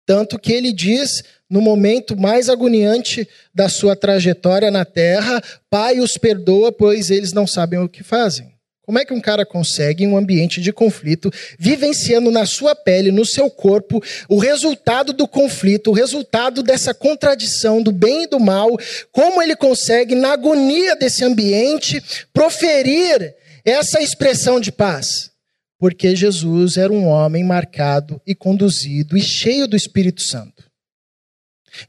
Tanto 0.05 0.39
que 0.39 0.53
ele 0.53 0.71
diz, 0.71 1.23
no 1.49 1.61
momento 1.61 2.17
mais 2.17 2.49
agoniante 2.49 3.27
da 3.53 3.69
sua 3.69 3.95
trajetória 3.95 4.71
na 4.71 4.85
terra: 4.85 5.41
Pai, 5.69 5.99
os 5.99 6.17
perdoa, 6.17 6.71
pois 6.71 7.11
eles 7.11 7.33
não 7.33 7.45
sabem 7.45 7.79
o 7.79 7.89
que 7.89 8.03
fazem. 8.03 8.56
Como 8.87 8.99
é 8.99 9.03
que 9.03 9.13
um 9.13 9.19
cara 9.19 9.45
consegue, 9.45 10.05
em 10.05 10.07
um 10.07 10.15
ambiente 10.15 10.61
de 10.61 10.71
conflito, 10.71 11.29
vivenciando 11.59 12.31
na 12.31 12.45
sua 12.45 12.73
pele, 12.73 13.11
no 13.11 13.25
seu 13.25 13.49
corpo, 13.49 14.01
o 14.29 14.37
resultado 14.37 15.11
do 15.11 15.27
conflito, 15.27 15.89
o 15.89 15.93
resultado 15.93 16.63
dessa 16.63 16.93
contradição 16.93 17.83
do 17.83 17.91
bem 17.91 18.23
e 18.23 18.27
do 18.27 18.39
mal, 18.39 18.77
como 19.11 19.41
ele 19.41 19.57
consegue, 19.57 20.15
na 20.15 20.31
agonia 20.31 20.95
desse 20.95 21.25
ambiente, 21.25 22.01
proferir 22.33 23.35
essa 23.65 24.01
expressão 24.01 24.57
de 24.57 24.71
paz? 24.71 25.31
Porque 25.77 26.15
Jesus 26.15 26.77
era 26.77 26.91
um 26.91 27.07
homem 27.07 27.43
marcado 27.43 28.21
e 28.25 28.33
conduzido 28.33 29.17
e 29.17 29.21
cheio 29.21 29.67
do 29.67 29.75
Espírito 29.75 30.21
Santo. 30.21 30.63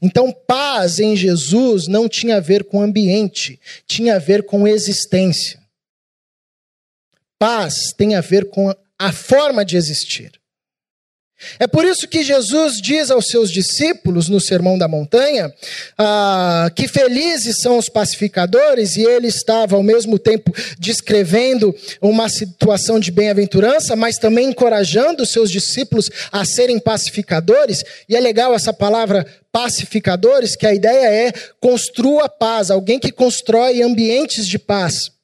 Então, 0.01 0.33
paz 0.33 0.99
em 0.99 1.15
Jesus 1.15 1.87
não 1.87 2.09
tinha 2.09 2.35
a 2.35 2.41
ver 2.41 2.65
com 2.65 2.81
ambiente, 2.81 3.57
tinha 3.87 4.17
a 4.17 4.19
ver 4.19 4.43
com 4.43 4.67
existência. 4.67 5.58
Paz 7.39 7.93
tem 7.97 8.15
a 8.15 8.21
ver 8.21 8.49
com 8.49 8.71
a 8.99 9.11
forma 9.13 9.63
de 9.63 9.77
existir. 9.77 10.39
É 11.57 11.65
por 11.67 11.85
isso 11.85 12.07
que 12.07 12.21
Jesus 12.21 12.81
diz 12.81 13.09
aos 13.09 13.27
seus 13.27 13.49
discípulos 13.49 14.27
no 14.27 14.41
Sermão 14.41 14.77
da 14.77 14.89
Montanha 14.89 15.53
ah, 15.97 16.69
que 16.75 16.85
felizes 16.85 17.61
são 17.61 17.77
os 17.77 17.87
pacificadores, 17.87 18.97
e 18.97 19.03
ele 19.03 19.27
estava 19.27 19.77
ao 19.77 19.83
mesmo 19.83 20.19
tempo 20.19 20.53
descrevendo 20.77 21.73
uma 22.01 22.27
situação 22.27 22.99
de 22.99 23.09
bem-aventurança, 23.09 23.95
mas 23.95 24.17
também 24.17 24.49
encorajando 24.49 25.23
os 25.23 25.29
seus 25.29 25.49
discípulos 25.49 26.09
a 26.29 26.43
serem 26.43 26.77
pacificadores. 26.77 27.85
E 28.09 28.17
é 28.17 28.19
legal 28.19 28.53
essa 28.53 28.73
palavra 28.73 29.25
pacificadores, 29.49 30.57
que 30.57 30.67
a 30.67 30.73
ideia 30.73 31.27
é 31.27 31.31
construa 31.61 32.27
paz, 32.27 32.69
alguém 32.69 32.99
que 32.99 33.13
constrói 33.13 33.81
ambientes 33.81 34.45
de 34.45 34.59
paz. 34.59 35.18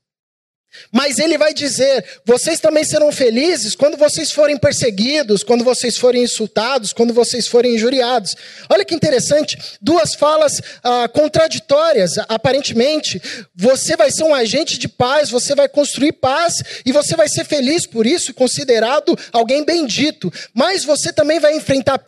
Mas 0.92 1.20
ele 1.20 1.38
vai 1.38 1.54
dizer: 1.54 2.04
vocês 2.26 2.60
também 2.60 2.84
serão 2.84 3.12
felizes 3.12 3.76
quando 3.76 3.98
vocês 3.98 4.32
forem 4.32 4.58
perseguidos, 4.58 5.44
quando 5.44 5.64
vocês 5.64 5.98
forem 5.98 6.24
insultados, 6.24 6.94
quando 6.94 7.14
vocês 7.14 7.48
forem 7.48 7.76
injuriados. 7.76 8.36
Olha 8.70 8.86
que 8.86 8.96
interessante, 8.96 9.58
duas 9.82 10.16
falas 10.16 10.62
ah, 10.84 11.08
contraditórias. 11.08 12.18
Aparentemente, 12.30 13.22
você 13.56 13.96
vai 13.96 14.12
ser 14.12 14.24
um 14.24 14.34
agente 14.34 14.78
de 14.78 14.88
paz, 14.88 15.30
você 15.30 15.56
vai 15.56 15.68
construir 15.68 16.14
paz 16.14 16.64
e 16.86 16.92
você 16.92 17.16
vai 17.16 17.28
ser 17.28 17.46
feliz 17.46 17.86
por 17.86 18.06
isso, 18.06 18.34
considerado 18.34 19.18
alguém 19.32 19.64
bendito. 19.64 20.32
Mas 20.54 20.84
você 20.84 21.12
também 21.12 21.40
vai 21.40 21.56
enfrentar 21.56 22.00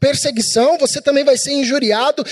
perseguição, 0.00 0.78
você 0.78 1.00
também 1.00 1.24
vai 1.24 1.36
ser 1.36 1.52
injuriado 1.52 2.24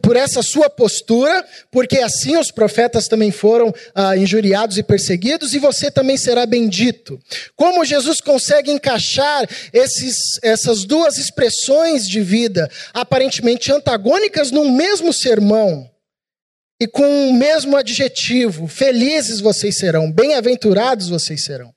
por 0.00 0.16
essa 0.16 0.42
sua 0.42 0.70
postura, 0.70 1.44
porque 1.70 1.98
assim 1.98 2.36
os 2.36 2.50
profetas 2.50 3.08
também 3.08 3.30
foram 3.30 3.74
ah, 3.94 4.16
injuriados 4.16 4.78
e 4.78 4.82
perseguidos, 4.82 5.54
e 5.54 5.58
você 5.58 5.90
também 5.90 6.16
será 6.16 6.46
bendito. 6.46 7.18
Como 7.54 7.84
Jesus 7.84 8.20
consegue 8.20 8.70
encaixar 8.70 9.48
esses, 9.72 10.38
essas 10.42 10.84
duas 10.84 11.18
expressões 11.18 12.08
de 12.08 12.20
vida, 12.20 12.70
aparentemente 12.94 13.72
antagônicas, 13.72 14.50
num 14.50 14.70
mesmo 14.70 15.12
sermão? 15.12 15.90
E 16.80 16.86
com 16.86 17.30
o 17.30 17.32
mesmo 17.32 17.76
adjetivo: 17.76 18.68
felizes 18.68 19.40
vocês 19.40 19.76
serão, 19.76 20.12
bem-aventurados 20.12 21.08
vocês 21.08 21.42
serão. 21.44 21.74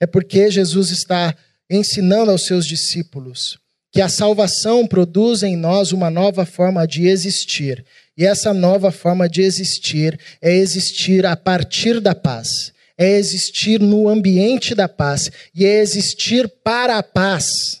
É 0.00 0.06
porque 0.06 0.50
Jesus 0.50 0.90
está 0.90 1.34
ensinando 1.68 2.30
aos 2.30 2.46
seus 2.46 2.64
discípulos 2.64 3.58
que 3.90 4.00
a 4.00 4.08
salvação 4.08 4.86
produz 4.86 5.42
em 5.42 5.56
nós 5.56 5.92
uma 5.92 6.10
nova 6.10 6.44
forma 6.44 6.86
de 6.86 7.06
existir. 7.06 7.84
E 8.16 8.24
essa 8.24 8.52
nova 8.52 8.90
forma 8.90 9.28
de 9.28 9.42
existir 9.42 10.18
é 10.42 10.52
existir 10.54 11.24
a 11.24 11.36
partir 11.36 12.00
da 12.00 12.14
paz, 12.14 12.72
é 12.96 13.12
existir 13.12 13.80
no 13.80 14.08
ambiente 14.08 14.74
da 14.74 14.88
paz 14.88 15.30
e 15.54 15.64
é 15.64 15.78
existir 15.80 16.48
para 16.62 16.98
a 16.98 17.02
paz. 17.02 17.80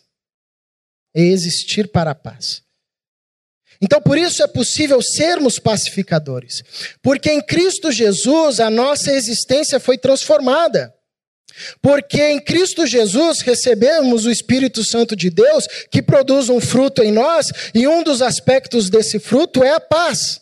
É 1.14 1.22
existir 1.22 1.88
para 1.88 2.12
a 2.12 2.14
paz. 2.14 2.62
Então, 3.80 4.00
por 4.00 4.18
isso 4.18 4.42
é 4.42 4.46
possível 4.46 5.00
sermos 5.00 5.58
pacificadores, 5.58 6.62
porque 7.00 7.30
em 7.30 7.40
Cristo 7.40 7.92
Jesus 7.92 8.58
a 8.58 8.68
nossa 8.68 9.12
existência 9.12 9.78
foi 9.78 9.96
transformada. 9.96 10.92
Porque 11.80 12.22
em 12.22 12.40
Cristo 12.40 12.86
Jesus 12.86 13.40
recebemos 13.40 14.24
o 14.24 14.30
Espírito 14.30 14.84
Santo 14.84 15.16
de 15.16 15.30
Deus 15.30 15.66
que 15.90 16.02
produz 16.02 16.48
um 16.48 16.60
fruto 16.60 17.02
em 17.02 17.12
nós, 17.12 17.46
e 17.74 17.86
um 17.86 18.02
dos 18.02 18.22
aspectos 18.22 18.88
desse 18.90 19.18
fruto 19.18 19.62
é 19.62 19.70
a 19.70 19.80
paz. 19.80 20.40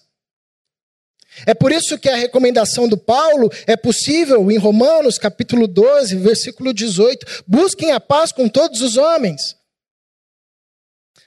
É 1.44 1.52
por 1.52 1.70
isso 1.70 1.98
que 1.98 2.08
a 2.08 2.16
recomendação 2.16 2.88
do 2.88 2.96
Paulo 2.96 3.50
é 3.66 3.76
possível 3.76 4.50
em 4.50 4.56
Romanos, 4.56 5.18
capítulo 5.18 5.66
12, 5.66 6.16
versículo 6.16 6.72
18: 6.72 7.44
busquem 7.46 7.92
a 7.92 8.00
paz 8.00 8.32
com 8.32 8.48
todos 8.48 8.80
os 8.80 8.96
homens. 8.96 9.56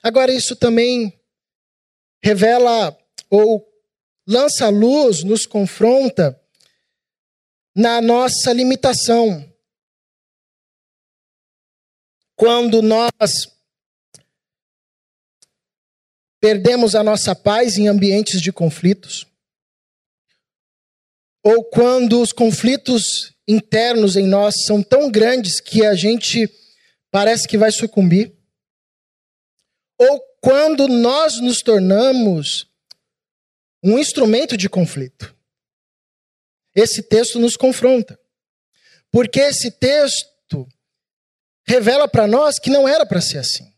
Agora, 0.02 0.32
isso 0.32 0.56
também 0.56 1.14
revela 2.24 2.98
ou 3.30 3.68
lança 4.28 4.70
luz, 4.70 5.24
nos 5.24 5.46
confronta 5.46 6.40
na 7.76 8.02
nossa 8.02 8.52
limitação 8.52 9.49
quando 12.40 12.82
nós 12.82 13.20
perdemos 16.40 16.96
a 16.96 17.04
nossa 17.04 17.36
paz 17.36 17.78
em 17.78 17.90
ambientes 17.90 18.42
de 18.42 18.50
conflitos, 18.50 19.28
ou 21.44 21.66
quando 21.66 22.22
os 22.22 22.32
conflitos 22.32 23.36
internos 23.46 24.16
em 24.16 24.26
nós 24.26 24.64
são 24.64 24.82
tão 24.82 25.12
grandes 25.12 25.60
que 25.60 25.86
a 25.86 25.94
gente 25.94 26.50
parece 27.12 27.46
que 27.46 27.58
vai 27.58 27.74
sucumbir, 27.74 28.34
ou 29.98 30.22
quando 30.42 30.88
nós 30.88 31.42
nos 31.42 31.58
tornamos 31.62 32.70
um 33.84 34.00
instrumento 34.00 34.56
de 34.56 34.70
conflito. 34.70 35.36
Esse 36.74 37.04
texto 37.04 37.38
nos 37.38 37.58
confronta. 37.58 38.18
Porque 39.12 39.42
esse 39.42 39.72
texto 39.72 40.39
revela 41.70 42.08
para 42.08 42.26
nós 42.26 42.58
que 42.58 42.72
não 42.72 42.88
era 42.88 43.06
para 43.06 43.22
ser 43.22 43.38
assim. 43.38 43.72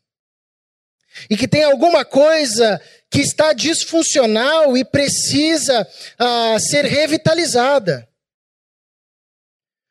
E 1.30 1.36
que 1.36 1.46
tem 1.46 1.62
alguma 1.64 2.06
coisa 2.06 2.82
que 3.10 3.20
está 3.20 3.52
disfuncional 3.52 4.78
e 4.78 4.86
precisa 4.86 5.86
uh, 5.86 6.58
ser 6.58 6.86
revitalizada. 6.86 8.08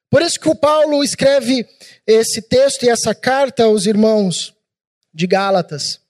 Por 0.08 0.22
isso 0.22 0.40
que 0.40 0.48
o 0.48 0.56
Paulo 0.56 1.04
escreve 1.04 1.68
esse 2.06 2.40
texto 2.40 2.84
e 2.84 2.88
essa 2.88 3.14
carta 3.14 3.64
aos 3.64 3.84
irmãos 3.84 4.54
de 5.12 5.26
Gálatas 5.26 6.00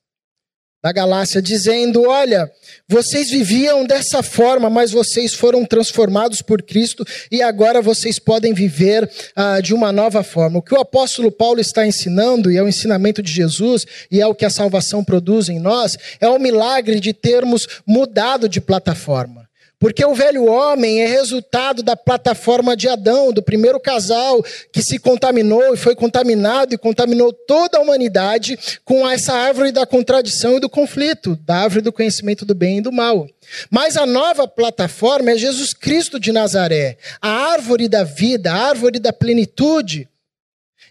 da 0.82 0.92
Galácia, 0.92 1.42
dizendo: 1.42 2.02
Olha, 2.02 2.50
vocês 2.88 3.30
viviam 3.30 3.84
dessa 3.84 4.22
forma, 4.22 4.70
mas 4.70 4.90
vocês 4.90 5.34
foram 5.34 5.64
transformados 5.64 6.40
por 6.42 6.62
Cristo 6.62 7.04
e 7.30 7.42
agora 7.42 7.82
vocês 7.82 8.18
podem 8.18 8.54
viver 8.54 9.10
ah, 9.36 9.60
de 9.60 9.74
uma 9.74 9.92
nova 9.92 10.22
forma. 10.22 10.58
O 10.58 10.62
que 10.62 10.74
o 10.74 10.80
apóstolo 10.80 11.30
Paulo 11.30 11.60
está 11.60 11.86
ensinando, 11.86 12.50
e 12.50 12.56
é 12.56 12.62
o 12.62 12.68
ensinamento 12.68 13.22
de 13.22 13.30
Jesus, 13.30 13.86
e 14.10 14.20
é 14.20 14.26
o 14.26 14.34
que 14.34 14.44
a 14.44 14.50
salvação 14.50 15.04
produz 15.04 15.48
em 15.48 15.58
nós, 15.58 15.96
é 16.20 16.28
o 16.28 16.38
milagre 16.38 16.98
de 16.98 17.12
termos 17.12 17.66
mudado 17.86 18.48
de 18.48 18.60
plataforma. 18.60 19.39
Porque 19.80 20.04
o 20.04 20.14
velho 20.14 20.44
homem 20.44 21.00
é 21.00 21.06
resultado 21.06 21.82
da 21.82 21.96
plataforma 21.96 22.76
de 22.76 22.86
Adão, 22.86 23.32
do 23.32 23.42
primeiro 23.42 23.80
casal 23.80 24.42
que 24.70 24.82
se 24.82 24.98
contaminou 24.98 25.72
e 25.72 25.76
foi 25.76 25.96
contaminado 25.96 26.74
e 26.74 26.78
contaminou 26.78 27.32
toda 27.32 27.78
a 27.78 27.80
humanidade 27.80 28.58
com 28.84 29.08
essa 29.08 29.32
árvore 29.32 29.72
da 29.72 29.86
contradição 29.86 30.58
e 30.58 30.60
do 30.60 30.68
conflito, 30.68 31.34
da 31.46 31.56
árvore 31.56 31.80
do 31.80 31.92
conhecimento 31.94 32.44
do 32.44 32.54
bem 32.54 32.76
e 32.76 32.82
do 32.82 32.92
mal. 32.92 33.26
Mas 33.70 33.96
a 33.96 34.04
nova 34.04 34.46
plataforma 34.46 35.30
é 35.30 35.38
Jesus 35.38 35.72
Cristo 35.72 36.20
de 36.20 36.30
Nazaré, 36.30 36.98
a 37.18 37.30
árvore 37.30 37.88
da 37.88 38.04
vida, 38.04 38.52
a 38.52 38.56
árvore 38.56 38.98
da 38.98 39.14
plenitude. 39.14 40.06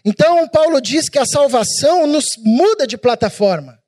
Então, 0.04 0.48
Paulo 0.48 0.80
diz 0.80 1.08
que 1.08 1.18
a 1.20 1.26
salvação 1.26 2.08
nos 2.08 2.36
muda 2.38 2.88
de 2.88 2.98
plataforma. 2.98 3.78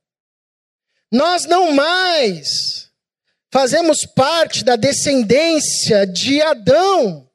Nós 1.11 1.45
não 1.45 1.73
mais 1.73 2.92
fazemos 3.53 4.07
parte 4.07 4.65
da 4.65 4.77
descendência 4.77 6.07
de 6.07 6.41
Adão. 6.41 7.29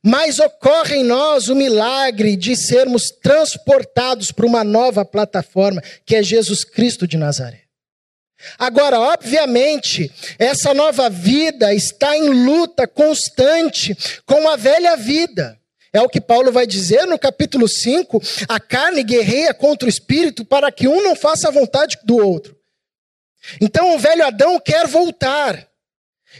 Mas 0.00 0.38
ocorre 0.38 0.98
em 0.98 1.04
nós 1.04 1.48
o 1.48 1.56
milagre 1.56 2.36
de 2.36 2.54
sermos 2.54 3.10
transportados 3.10 4.30
para 4.30 4.46
uma 4.46 4.62
nova 4.62 5.04
plataforma, 5.04 5.82
que 6.06 6.14
é 6.14 6.22
Jesus 6.22 6.62
Cristo 6.62 7.08
de 7.08 7.16
Nazaré. 7.16 7.62
Agora, 8.56 9.00
obviamente, 9.00 10.12
essa 10.38 10.72
nova 10.72 11.10
vida 11.10 11.74
está 11.74 12.16
em 12.16 12.28
luta 12.28 12.86
constante 12.86 13.96
com 14.24 14.48
a 14.48 14.54
velha 14.54 14.96
vida. 14.96 15.58
É 15.92 16.00
o 16.00 16.08
que 16.08 16.20
Paulo 16.20 16.52
vai 16.52 16.66
dizer 16.66 17.04
no 17.06 17.18
capítulo 17.18 17.66
5: 17.66 18.22
a 18.48 18.60
carne 18.60 19.02
guerreia 19.02 19.52
contra 19.52 19.86
o 19.86 19.90
espírito 19.90 20.44
para 20.44 20.70
que 20.70 20.86
um 20.86 21.02
não 21.02 21.16
faça 21.16 21.48
a 21.48 21.50
vontade 21.50 21.98
do 22.04 22.16
outro. 22.16 22.55
Então 23.60 23.94
o 23.94 23.98
velho 23.98 24.26
Adão 24.26 24.58
quer 24.60 24.86
voltar. 24.86 25.66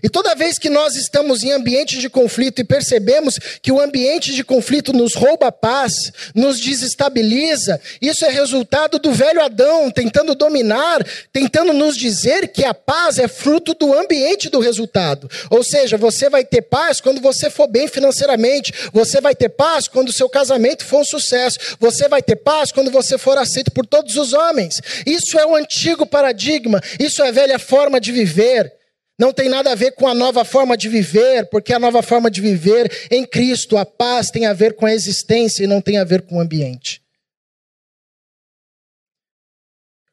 E 0.02 0.08
toda 0.08 0.34
vez 0.34 0.58
que 0.58 0.68
nós 0.68 0.94
estamos 0.94 1.42
em 1.42 1.52
ambiente 1.52 1.98
de 1.98 2.08
conflito 2.08 2.60
e 2.60 2.64
percebemos 2.64 3.38
que 3.62 3.72
o 3.72 3.80
ambiente 3.80 4.34
de 4.34 4.44
conflito 4.44 4.92
nos 4.92 5.14
rouba 5.14 5.48
a 5.48 5.52
paz, 5.52 6.12
nos 6.34 6.60
desestabiliza, 6.60 7.80
isso 8.00 8.24
é 8.24 8.30
resultado 8.30 8.98
do 8.98 9.12
velho 9.12 9.42
Adão 9.42 9.90
tentando 9.90 10.34
dominar, 10.34 11.04
tentando 11.32 11.72
nos 11.72 11.96
dizer 11.96 12.48
que 12.48 12.64
a 12.64 12.74
paz 12.74 13.18
é 13.18 13.28
fruto 13.28 13.74
do 13.74 13.92
ambiente 13.94 14.48
do 14.48 14.60
resultado. 14.60 15.28
Ou 15.50 15.62
seja, 15.62 15.96
você 15.96 16.28
vai 16.28 16.44
ter 16.44 16.62
paz 16.62 17.00
quando 17.00 17.20
você 17.20 17.48
for 17.48 17.66
bem 17.66 17.88
financeiramente, 17.88 18.72
você 18.92 19.20
vai 19.20 19.34
ter 19.34 19.48
paz 19.48 19.88
quando 19.88 20.08
o 20.08 20.12
seu 20.12 20.28
casamento 20.28 20.84
for 20.84 21.00
um 21.00 21.04
sucesso, 21.04 21.58
você 21.80 22.08
vai 22.08 22.22
ter 22.22 22.36
paz 22.36 22.70
quando 22.70 22.90
você 22.90 23.16
for 23.16 23.38
aceito 23.38 23.70
por 23.70 23.86
todos 23.86 24.16
os 24.16 24.32
homens. 24.32 24.80
Isso 25.06 25.38
é 25.38 25.46
o 25.46 25.54
antigo 25.56 26.04
paradigma, 26.06 26.80
isso 27.00 27.22
é 27.22 27.28
a 27.28 27.32
velha 27.32 27.58
forma 27.58 28.00
de 28.00 28.12
viver. 28.12 28.75
Não 29.18 29.32
tem 29.32 29.48
nada 29.48 29.72
a 29.72 29.74
ver 29.74 29.92
com 29.92 30.06
a 30.06 30.14
nova 30.14 30.44
forma 30.44 30.76
de 30.76 30.88
viver, 30.88 31.48
porque 31.48 31.72
a 31.72 31.78
nova 31.78 32.02
forma 32.02 32.30
de 32.30 32.40
viver 32.40 33.08
em 33.10 33.24
Cristo, 33.24 33.78
a 33.78 33.86
paz 33.86 34.30
tem 34.30 34.44
a 34.44 34.52
ver 34.52 34.74
com 34.74 34.84
a 34.84 34.92
existência 34.92 35.64
e 35.64 35.66
não 35.66 35.80
tem 35.80 35.96
a 35.96 36.04
ver 36.04 36.22
com 36.22 36.36
o 36.36 36.40
ambiente. 36.40 37.02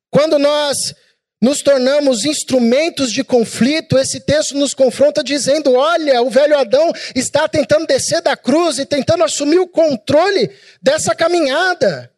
Quando 0.09 0.39
nós 0.39 0.93
nos 1.41 1.61
tornamos 1.61 2.23
instrumentos 2.23 3.11
de 3.11 3.21
conflito, 3.21 3.97
esse 3.97 4.21
texto 4.21 4.55
nos 4.55 4.73
confronta 4.73 5.21
dizendo: 5.21 5.73
olha, 5.73 6.21
o 6.21 6.29
velho 6.29 6.57
Adão 6.57 6.93
está 7.13 7.49
tentando 7.49 7.85
descer 7.85 8.21
da 8.21 8.37
cruz 8.37 8.79
e 8.79 8.85
tentando 8.85 9.25
assumir 9.25 9.59
o 9.59 9.67
controle 9.67 10.49
dessa 10.81 11.13
caminhada. 11.13 12.12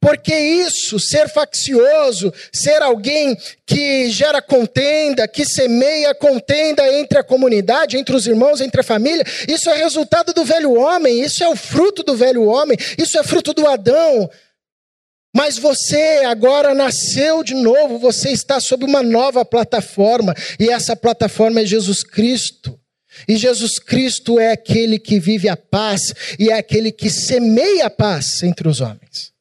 Porque 0.00 0.34
isso, 0.34 0.98
ser 0.98 1.28
faccioso, 1.28 2.32
ser 2.52 2.82
alguém 2.82 3.36
que 3.66 4.10
gera 4.10 4.42
contenda, 4.42 5.26
que 5.26 5.44
semeia 5.44 6.14
contenda 6.14 6.86
entre 6.92 7.18
a 7.18 7.24
comunidade, 7.24 7.96
entre 7.96 8.14
os 8.14 8.26
irmãos, 8.26 8.60
entre 8.60 8.80
a 8.80 8.84
família, 8.84 9.24
isso 9.48 9.70
é 9.70 9.76
resultado 9.76 10.32
do 10.32 10.44
velho 10.44 10.74
homem, 10.74 11.20
isso 11.20 11.42
é 11.42 11.48
o 11.48 11.56
fruto 11.56 12.02
do 12.02 12.16
velho 12.16 12.44
homem, 12.44 12.76
isso 12.98 13.18
é 13.18 13.22
fruto 13.22 13.52
do 13.52 13.66
Adão. 13.66 14.28
Mas 15.34 15.58
você 15.58 16.22
agora 16.26 16.74
nasceu 16.74 17.42
de 17.42 17.54
novo, 17.54 17.98
você 17.98 18.30
está 18.30 18.58
sob 18.58 18.84
uma 18.84 19.02
nova 19.02 19.44
plataforma, 19.44 20.34
e 20.58 20.70
essa 20.70 20.96
plataforma 20.96 21.60
é 21.60 21.66
Jesus 21.66 22.02
Cristo. 22.02 22.78
E 23.26 23.36
Jesus 23.36 23.78
Cristo 23.78 24.38
é 24.38 24.52
aquele 24.52 24.98
que 24.98 25.18
vive 25.18 25.48
a 25.48 25.56
paz 25.56 26.12
e 26.38 26.50
é 26.50 26.54
aquele 26.54 26.92
que 26.92 27.08
semeia 27.08 27.86
a 27.86 27.90
paz 27.90 28.42
entre 28.42 28.68
os 28.68 28.80
homens. 28.80 29.35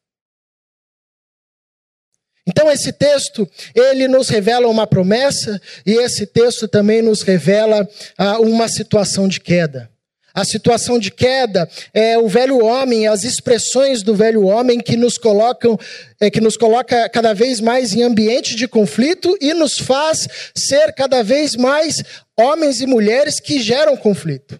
Então 2.47 2.71
esse 2.71 2.93
texto, 2.93 3.49
ele 3.73 4.07
nos 4.07 4.29
revela 4.29 4.67
uma 4.67 4.85
promessa 4.85 5.59
e 5.85 5.93
esse 5.93 6.27
texto 6.27 6.67
também 6.67 7.01
nos 7.01 7.23
revela 7.23 7.87
ah, 8.17 8.39
uma 8.39 8.67
situação 8.67 9.27
de 9.27 9.39
queda. 9.39 9.89
A 10.35 10.43
situação 10.43 10.99
de 10.99 11.11
queda 11.11 11.67
é 11.93 12.17
o 12.17 12.27
velho 12.27 12.63
homem, 12.63 13.07
as 13.07 13.23
expressões 13.23 14.03
do 14.03 14.13
velho 14.13 14.43
homem 14.43 14.81
que 14.81 14.97
nos 14.97 15.17
colocam, 15.17 15.79
é, 16.19 16.29
que 16.29 16.41
nos 16.41 16.57
coloca 16.57 17.07
cada 17.07 17.33
vez 17.33 17.61
mais 17.61 17.93
em 17.93 18.03
ambiente 18.03 18.53
de 18.53 18.67
conflito 18.67 19.37
e 19.39 19.53
nos 19.53 19.77
faz 19.77 20.27
ser 20.53 20.93
cada 20.93 21.23
vez 21.23 21.55
mais 21.55 22.03
homens 22.37 22.81
e 22.81 22.85
mulheres 22.85 23.39
que 23.39 23.61
geram 23.61 23.95
conflito. 23.95 24.59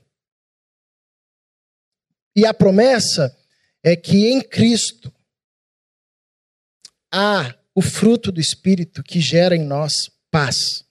E 2.34 2.46
a 2.46 2.54
promessa 2.54 3.36
é 3.84 3.98
que 3.98 4.28
em 4.28 4.40
Cristo 4.40 5.14
há 7.12 7.54
o 7.76 7.82
fruto 7.82 8.32
do 8.32 8.40
Espírito 8.40 9.04
que 9.04 9.20
gera 9.20 9.56
em 9.56 9.64
nós 9.64 10.10
paz. 10.32 10.86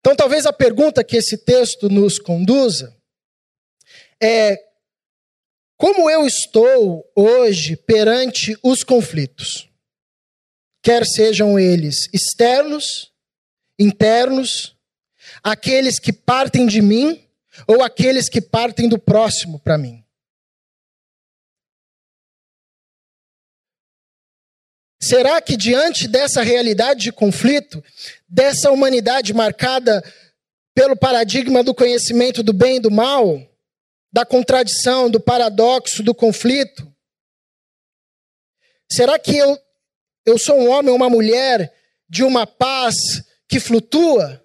Então, 0.00 0.16
talvez 0.16 0.44
a 0.46 0.52
pergunta 0.52 1.04
que 1.04 1.16
esse 1.16 1.38
texto 1.38 1.88
nos 1.88 2.18
conduza 2.18 3.00
é: 4.20 4.56
como 5.76 6.10
eu 6.10 6.26
estou 6.26 7.08
hoje 7.14 7.76
perante 7.76 8.58
os 8.64 8.82
conflitos? 8.82 9.70
Quer 10.82 11.06
sejam 11.06 11.56
eles 11.56 12.08
externos, 12.12 13.12
internos, 13.78 14.76
aqueles 15.40 16.00
que 16.00 16.12
partem 16.12 16.66
de 16.66 16.82
mim 16.82 17.24
ou 17.68 17.82
aqueles 17.82 18.28
que 18.28 18.40
partem 18.40 18.88
do 18.88 18.98
próximo 18.98 19.60
para 19.60 19.78
mim. 19.78 20.01
Será 25.02 25.42
que 25.42 25.56
diante 25.56 26.06
dessa 26.06 26.42
realidade 26.42 27.00
de 27.00 27.12
conflito, 27.12 27.82
dessa 28.28 28.70
humanidade 28.70 29.34
marcada 29.34 30.00
pelo 30.72 30.96
paradigma 30.96 31.64
do 31.64 31.74
conhecimento 31.74 32.40
do 32.40 32.52
bem 32.52 32.76
e 32.76 32.80
do 32.80 32.88
mal, 32.88 33.40
da 34.12 34.24
contradição, 34.24 35.10
do 35.10 35.18
paradoxo, 35.18 36.04
do 36.04 36.14
conflito, 36.14 36.86
será 38.88 39.18
que 39.18 39.36
eu, 39.36 39.58
eu 40.24 40.38
sou 40.38 40.56
um 40.56 40.70
homem 40.70 40.90
ou 40.90 40.96
uma 40.96 41.10
mulher 41.10 41.74
de 42.08 42.22
uma 42.22 42.46
paz 42.46 43.24
que 43.48 43.58
flutua? 43.58 44.40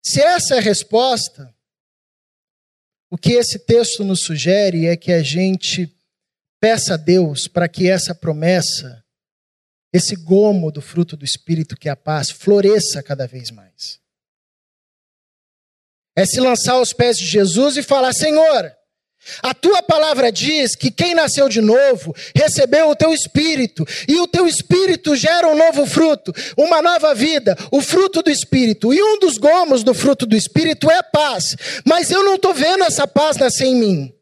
Se 0.00 0.22
essa 0.22 0.54
é 0.54 0.58
a 0.58 0.62
resposta, 0.62 1.52
o 3.10 3.18
que 3.18 3.32
esse 3.32 3.58
texto 3.58 4.04
nos 4.04 4.20
sugere 4.20 4.86
é 4.86 4.96
que 4.96 5.10
a 5.10 5.24
gente 5.24 5.95
Peça 6.60 6.94
a 6.94 6.96
Deus 6.96 7.46
para 7.46 7.68
que 7.68 7.88
essa 7.88 8.14
promessa, 8.14 9.04
esse 9.92 10.16
gomo 10.16 10.72
do 10.72 10.80
fruto 10.80 11.16
do 11.16 11.24
Espírito, 11.24 11.76
que 11.76 11.88
é 11.88 11.92
a 11.92 11.96
paz, 11.96 12.30
floresça 12.30 13.02
cada 13.02 13.26
vez 13.26 13.50
mais. 13.50 14.00
É 16.16 16.24
se 16.24 16.40
lançar 16.40 16.74
aos 16.74 16.92
pés 16.92 17.18
de 17.18 17.26
Jesus 17.26 17.76
e 17.76 17.82
falar: 17.82 18.12
Senhor, 18.14 18.74
a 19.42 19.52
tua 19.52 19.82
palavra 19.82 20.30
diz 20.30 20.74
que 20.74 20.90
quem 20.90 21.14
nasceu 21.14 21.48
de 21.48 21.60
novo 21.60 22.14
recebeu 22.34 22.88
o 22.88 22.96
teu 22.96 23.12
espírito, 23.12 23.84
e 24.08 24.18
o 24.18 24.26
teu 24.26 24.46
espírito 24.46 25.14
gera 25.14 25.48
um 25.48 25.56
novo 25.56 25.84
fruto, 25.84 26.32
uma 26.56 26.80
nova 26.80 27.14
vida, 27.14 27.56
o 27.70 27.82
fruto 27.82 28.22
do 28.22 28.30
espírito. 28.30 28.94
E 28.94 29.02
um 29.02 29.18
dos 29.18 29.36
gomos 29.36 29.82
do 29.82 29.92
fruto 29.92 30.24
do 30.24 30.36
espírito 30.36 30.90
é 30.90 31.02
paz. 31.02 31.56
Mas 31.84 32.10
eu 32.10 32.24
não 32.24 32.36
estou 32.36 32.54
vendo 32.54 32.84
essa 32.84 33.06
paz 33.06 33.36
nascer 33.36 33.66
em 33.66 33.76
mim. 33.76 34.15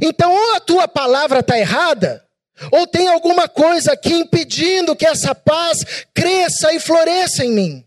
Então, 0.00 0.32
ou 0.32 0.56
a 0.56 0.60
tua 0.60 0.88
palavra 0.88 1.40
está 1.40 1.58
errada, 1.58 2.24
ou 2.70 2.86
tem 2.86 3.08
alguma 3.08 3.48
coisa 3.48 3.92
aqui 3.92 4.12
impedindo 4.14 4.96
que 4.96 5.06
essa 5.06 5.34
paz 5.34 5.84
cresça 6.14 6.72
e 6.72 6.80
floresça 6.80 7.44
em 7.44 7.50
mim. 7.50 7.84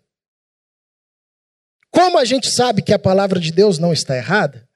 Como 1.90 2.18
a 2.18 2.26
gente 2.26 2.52
sabe 2.52 2.82
que 2.82 2.94
a 2.94 3.00
palavra 3.00 3.40
de 3.40 3.52
Deus 3.52 3.80
não 3.80 3.94
está 3.94 4.18
errada? 4.18 4.68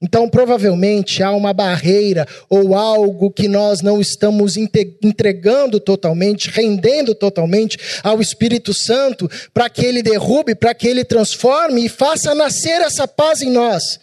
Então, 0.00 0.30
provavelmente 0.30 1.24
há 1.24 1.32
uma 1.32 1.52
barreira 1.52 2.26
ou 2.48 2.74
algo 2.76 3.32
que 3.32 3.48
nós 3.48 3.82
não 3.82 4.00
estamos 4.00 4.56
entregando 4.56 5.80
totalmente, 5.80 6.50
rendendo 6.50 7.16
totalmente 7.16 7.76
ao 8.02 8.20
Espírito 8.20 8.72
Santo, 8.72 9.28
para 9.52 9.68
que 9.68 9.84
ele 9.84 10.00
derrube, 10.00 10.54
para 10.54 10.72
que 10.72 10.86
ele 10.86 11.04
transforme 11.04 11.84
e 11.84 11.88
faça 11.88 12.32
nascer 12.32 12.80
essa 12.80 13.08
paz 13.08 13.42
em 13.42 13.50
nós. 13.50 13.98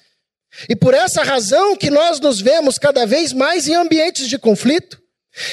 E 0.70 0.76
por 0.76 0.94
essa 0.94 1.24
razão 1.24 1.76
que 1.76 1.90
nós 1.90 2.20
nos 2.20 2.40
vemos 2.40 2.78
cada 2.78 3.06
vez 3.06 3.34
mais 3.34 3.68
em 3.68 3.76
ambientes 3.76 4.28
de 4.28 4.38
conflito. 4.38 5.02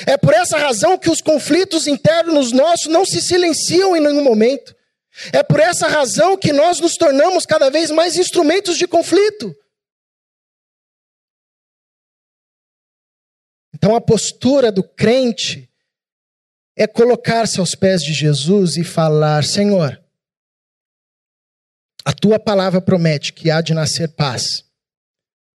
É 0.06 0.16
por 0.16 0.32
essa 0.32 0.56
razão 0.56 0.96
que 0.96 1.10
os 1.10 1.20
conflitos 1.20 1.86
internos 1.88 2.52
nossos 2.52 2.86
não 2.86 3.04
se 3.04 3.20
silenciam 3.20 3.96
em 3.96 4.00
nenhum 4.00 4.22
momento. 4.22 4.74
É 5.32 5.42
por 5.42 5.58
essa 5.58 5.88
razão 5.88 6.36
que 6.36 6.52
nós 6.52 6.78
nos 6.78 6.96
tornamos 6.96 7.44
cada 7.44 7.68
vez 7.68 7.90
mais 7.90 8.16
instrumentos 8.16 8.78
de 8.78 8.86
conflito. 8.86 9.54
Então 13.74 13.96
a 13.96 14.00
postura 14.00 14.70
do 14.70 14.84
crente 14.84 15.68
é 16.76 16.86
colocar-se 16.86 17.58
aos 17.58 17.74
pés 17.74 18.02
de 18.02 18.12
Jesus 18.12 18.76
e 18.76 18.84
falar: 18.84 19.42
Senhor, 19.42 20.00
a 22.04 22.12
tua 22.12 22.38
palavra 22.38 22.80
promete 22.80 23.32
que 23.32 23.50
há 23.50 23.60
de 23.60 23.74
nascer 23.74 24.08
paz 24.08 24.64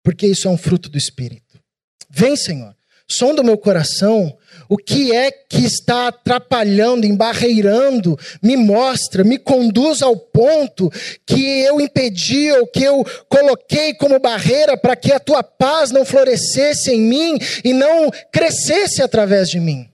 porque 0.05 0.27
isso 0.27 0.47
é 0.47 0.51
um 0.51 0.57
fruto 0.57 0.87
do 0.87 0.99
Espírito. 0.99 1.59
Vem, 2.07 2.35
Senhor, 2.35 2.75
som 3.07 3.33
do 3.33 3.43
meu 3.43 3.57
coração, 3.57 4.37
o 4.69 4.77
que 4.77 5.11
é 5.11 5.31
que 5.31 5.65
está 5.65 6.09
atrapalhando, 6.09 7.07
embarreirando, 7.07 8.17
me 8.41 8.55
mostra, 8.55 9.23
me 9.23 9.39
conduz 9.39 10.03
ao 10.03 10.15
ponto 10.15 10.91
que 11.25 11.61
eu 11.61 11.81
impedi 11.81 12.51
ou 12.51 12.67
que 12.67 12.83
eu 12.83 13.03
coloquei 13.27 13.95
como 13.95 14.19
barreira 14.19 14.77
para 14.77 14.95
que 14.95 15.11
a 15.11 15.19
tua 15.19 15.41
paz 15.41 15.89
não 15.89 16.05
florescesse 16.05 16.91
em 16.91 17.01
mim 17.01 17.37
e 17.63 17.73
não 17.73 18.11
crescesse 18.31 19.01
através 19.01 19.49
de 19.49 19.59
mim. 19.59 19.89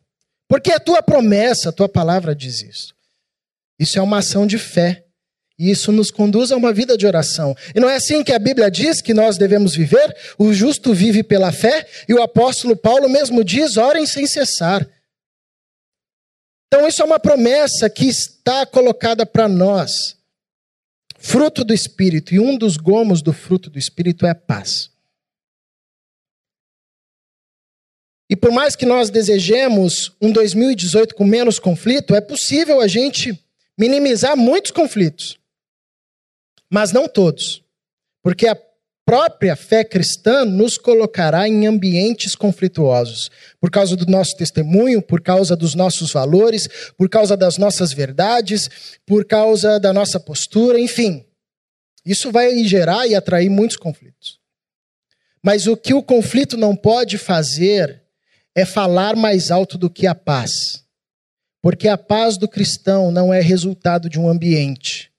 Porque 0.46 0.74
a 0.74 0.80
tua 0.80 1.02
promessa, 1.02 1.70
a 1.70 1.74
tua 1.74 1.88
palavra 1.88 2.36
diz 2.36 2.62
isso. 2.62 2.94
Isso 3.80 3.98
é 3.98 4.02
uma 4.02 4.18
ação 4.18 4.46
de 4.46 4.58
fé. 4.58 5.06
E 5.62 5.70
isso 5.70 5.92
nos 5.92 6.10
conduz 6.10 6.52
a 6.52 6.58
uma 6.58 6.74
vida 6.74 6.98
de 6.98 7.06
oração. 7.06 7.56
E 7.76 7.80
não 7.80 7.88
é 7.88 7.98
assim 7.98 8.24
que 8.24 8.34
a 8.34 8.40
Bíblia 8.40 8.72
diz 8.72 9.00
que 9.00 9.14
nós 9.14 9.38
devemos 9.38 9.76
viver? 9.76 10.18
O 10.36 10.52
justo 10.52 10.92
vive 10.92 11.22
pela 11.22 11.52
fé, 11.52 11.88
e 12.10 12.16
o 12.16 12.22
apóstolo 12.24 12.76
Paulo 12.76 13.08
mesmo 13.08 13.44
diz: 13.44 13.78
orem 13.78 14.08
sem 14.08 14.26
cessar. 14.26 14.90
Então, 16.66 16.88
isso 16.88 17.04
é 17.04 17.06
uma 17.06 17.20
promessa 17.20 17.88
que 17.92 18.08
está 18.08 18.66
colocada 18.66 19.24
para 19.24 19.48
nós. 19.48 20.18
Fruto 21.20 21.64
do 21.64 21.76
Espírito, 21.76 22.34
e 22.34 22.40
um 22.40 22.58
dos 22.58 22.76
gomos 22.76 23.22
do 23.22 23.32
fruto 23.32 23.70
do 23.70 23.78
Espírito 23.78 24.26
é 24.26 24.34
paz. 24.34 24.90
E 28.28 28.36
por 28.36 28.52
mais 28.52 28.76
que 28.76 28.88
nós 28.88 29.12
desejemos 29.12 30.12
um 30.20 30.32
2018 30.32 31.14
com 31.14 31.24
menos 31.24 31.60
conflito, 31.60 32.16
é 32.16 32.22
possível 32.22 32.82
a 32.82 32.88
gente 32.88 33.40
minimizar 33.78 34.36
muitos 34.36 34.72
conflitos 34.72 35.40
mas 36.72 36.94
não 36.94 37.08
todos. 37.08 37.62
Porque 38.24 38.48
a 38.48 38.58
própria 39.06 39.58
fé 39.58 39.84
cristã 39.84 40.46
nos 40.46 40.78
colocará 40.78 41.48
em 41.48 41.68
ambientes 41.68 42.34
conflituosos, 42.34 43.30
por 43.60 43.70
causa 43.70 43.96
do 43.96 44.06
nosso 44.06 44.38
testemunho, 44.38 45.02
por 45.02 45.22
causa 45.22 45.54
dos 45.56 45.76
nossos 45.76 46.14
valores, 46.14 46.70
por 46.98 47.10
causa 47.10 47.36
das 47.36 47.58
nossas 47.58 47.92
verdades, 47.92 48.70
por 49.06 49.26
causa 49.26 49.80
da 49.80 49.92
nossa 49.92 50.18
postura, 50.18 50.80
enfim. 50.80 51.26
Isso 52.06 52.32
vai 52.32 52.64
gerar 52.64 53.06
e 53.06 53.14
atrair 53.14 53.50
muitos 53.50 53.76
conflitos. 53.76 54.40
Mas 55.44 55.68
o 55.68 55.76
que 55.76 55.94
o 55.94 56.04
conflito 56.04 56.56
não 56.56 56.76
pode 56.76 57.18
fazer 57.18 58.02
é 58.56 58.66
falar 58.66 59.16
mais 59.16 59.52
alto 59.52 59.78
do 59.78 59.90
que 59.90 60.08
a 60.08 60.16
paz. 60.16 60.86
Porque 61.62 61.88
a 61.88 61.98
paz 61.98 62.38
do 62.38 62.48
cristão 62.48 63.12
não 63.12 63.34
é 63.34 63.42
resultado 63.42 64.10
de 64.10 64.20
um 64.20 64.30
ambiente 64.30 65.11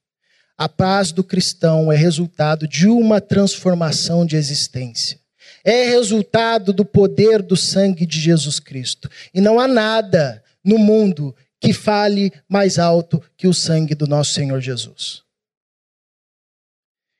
a 0.63 0.69
paz 0.69 1.11
do 1.11 1.25
cristão 1.25 1.91
é 1.91 1.97
resultado 1.97 2.69
de 2.69 2.87
uma 2.87 3.21
transformação 3.21 4.25
de 4.25 4.37
existência. 4.37 5.19
É 5.65 5.87
resultado 5.87 6.73
do 6.73 6.85
poder 6.85 7.43
do 7.43 7.57
sangue 7.57 8.07
de 8.07 8.21
Jesus 8.21 8.61
Cristo. 8.61 9.11
E 9.35 9.41
não 9.41 9.59
há 9.59 9.67
nada 9.67 10.41
no 10.63 10.79
mundo 10.79 11.35
que 11.59 11.73
fale 11.73 12.33
mais 12.49 12.79
alto 12.79 13.21
que 13.37 13.49
o 13.49 13.53
sangue 13.53 13.97
do 13.97 14.07
nosso 14.07 14.35
Senhor 14.35 14.61
Jesus. 14.61 15.25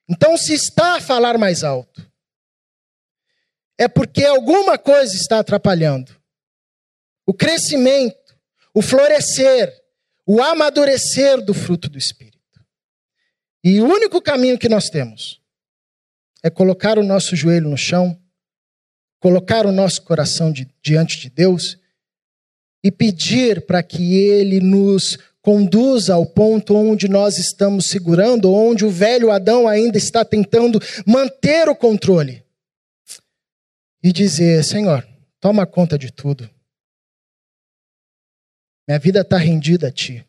Então, 0.09 0.37
se 0.37 0.55
está 0.55 0.99
a 0.99 1.01
falar 1.01 1.37
mais 1.37 1.65
alto, 1.65 2.09
é 3.77 3.89
porque 3.89 4.25
alguma 4.25 4.79
coisa 4.79 5.17
está 5.17 5.41
atrapalhando. 5.41 6.15
O 7.27 7.35
crescimento, 7.35 8.37
o 8.73 8.81
florescer, 8.81 9.83
o 10.25 10.41
amadurecer 10.41 11.45
do 11.45 11.53
fruto 11.53 11.89
do 11.89 11.99
Espírito. 11.99 12.22
E 13.65 13.81
o 13.81 13.87
único 13.87 14.21
caminho 14.21 14.59
que 14.59 14.69
nós 14.69 14.91
temos 14.91 15.41
é 16.43 16.51
colocar 16.51 16.99
o 16.99 17.05
nosso 17.05 17.37
joelho 17.37 17.69
no 17.69 17.77
chão, 17.77 18.19
colocar 19.21 19.65
o 19.67 19.73
nosso 19.73 20.03
coração 20.03 20.53
de, 20.53 20.69
diante 20.83 21.21
de 21.21 21.31
Deus 21.31 21.79
e 22.83 22.91
pedir 22.91 23.65
para 23.65 23.83
que 23.83 24.17
Ele 24.17 24.61
nos 24.61 25.17
conduza 25.41 26.15
ao 26.15 26.27
ponto 26.27 26.75
onde 26.75 27.07
nós 27.09 27.39
estamos 27.39 27.87
segurando, 27.87 28.53
onde 28.53 28.85
o 28.85 28.91
velho 28.91 29.31
Adão 29.31 29.69
ainda 29.69 29.97
está 29.97 30.25
tentando 30.25 30.81
manter 31.07 31.69
o 31.69 31.77
controle. 31.77 32.45
E 34.03 34.13
dizer: 34.13 34.65
Senhor, 34.65 35.07
toma 35.39 35.65
conta 35.65 35.97
de 35.97 36.11
tudo. 36.11 36.51
Minha 38.89 38.99
vida 38.99 39.21
está 39.21 39.37
rendida 39.37 39.89
a 39.89 39.93
Ti. 39.93 40.27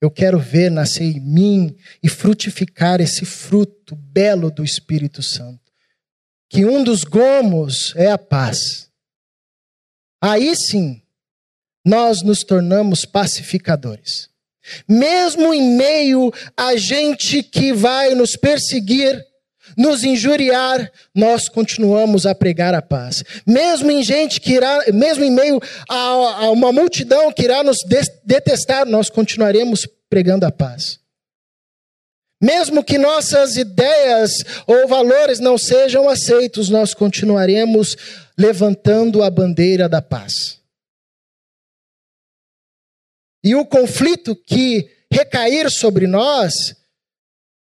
Eu 0.00 0.10
quero 0.10 0.38
ver 0.38 0.70
nascer 0.70 1.16
em 1.16 1.20
mim 1.20 1.76
e 2.02 2.08
frutificar 2.08 3.00
esse 3.00 3.24
fruto 3.24 3.96
belo 3.96 4.50
do 4.50 4.64
Espírito 4.64 5.22
Santo. 5.22 5.60
Que 6.48 6.64
um 6.64 6.84
dos 6.84 7.02
gomos 7.02 7.94
é 7.96 8.10
a 8.10 8.18
paz. 8.18 8.90
Aí 10.22 10.54
sim, 10.56 11.02
nós 11.84 12.22
nos 12.22 12.44
tornamos 12.44 13.04
pacificadores. 13.04 14.28
Mesmo 14.88 15.52
em 15.52 15.76
meio 15.76 16.32
a 16.56 16.76
gente 16.76 17.42
que 17.42 17.72
vai 17.72 18.14
nos 18.14 18.36
perseguir, 18.36 19.24
nos 19.78 20.02
injuriar, 20.02 20.90
nós 21.14 21.48
continuamos 21.48 22.26
a 22.26 22.34
pregar 22.34 22.74
a 22.74 22.82
paz. 22.82 23.22
Mesmo 23.46 23.88
em 23.92 24.02
gente 24.02 24.40
que 24.40 24.54
irá, 24.54 24.80
mesmo 24.92 25.22
em 25.22 25.30
meio 25.30 25.60
a, 25.88 25.96
a 25.96 26.50
uma 26.50 26.72
multidão 26.72 27.32
que 27.32 27.44
irá 27.44 27.62
nos 27.62 27.84
detestar, 28.24 28.84
nós 28.84 29.08
continuaremos 29.08 29.86
pregando 30.10 30.44
a 30.44 30.50
paz. 30.50 30.98
Mesmo 32.42 32.82
que 32.82 32.98
nossas 32.98 33.56
ideias 33.56 34.44
ou 34.66 34.88
valores 34.88 35.38
não 35.38 35.56
sejam 35.56 36.08
aceitos, 36.08 36.68
nós 36.68 36.92
continuaremos 36.92 37.96
levantando 38.36 39.22
a 39.22 39.30
bandeira 39.30 39.88
da 39.88 40.02
paz. 40.02 40.60
E 43.44 43.54
o 43.54 43.64
conflito 43.64 44.34
que 44.34 44.90
recair 45.10 45.70
sobre 45.70 46.08
nós 46.08 46.76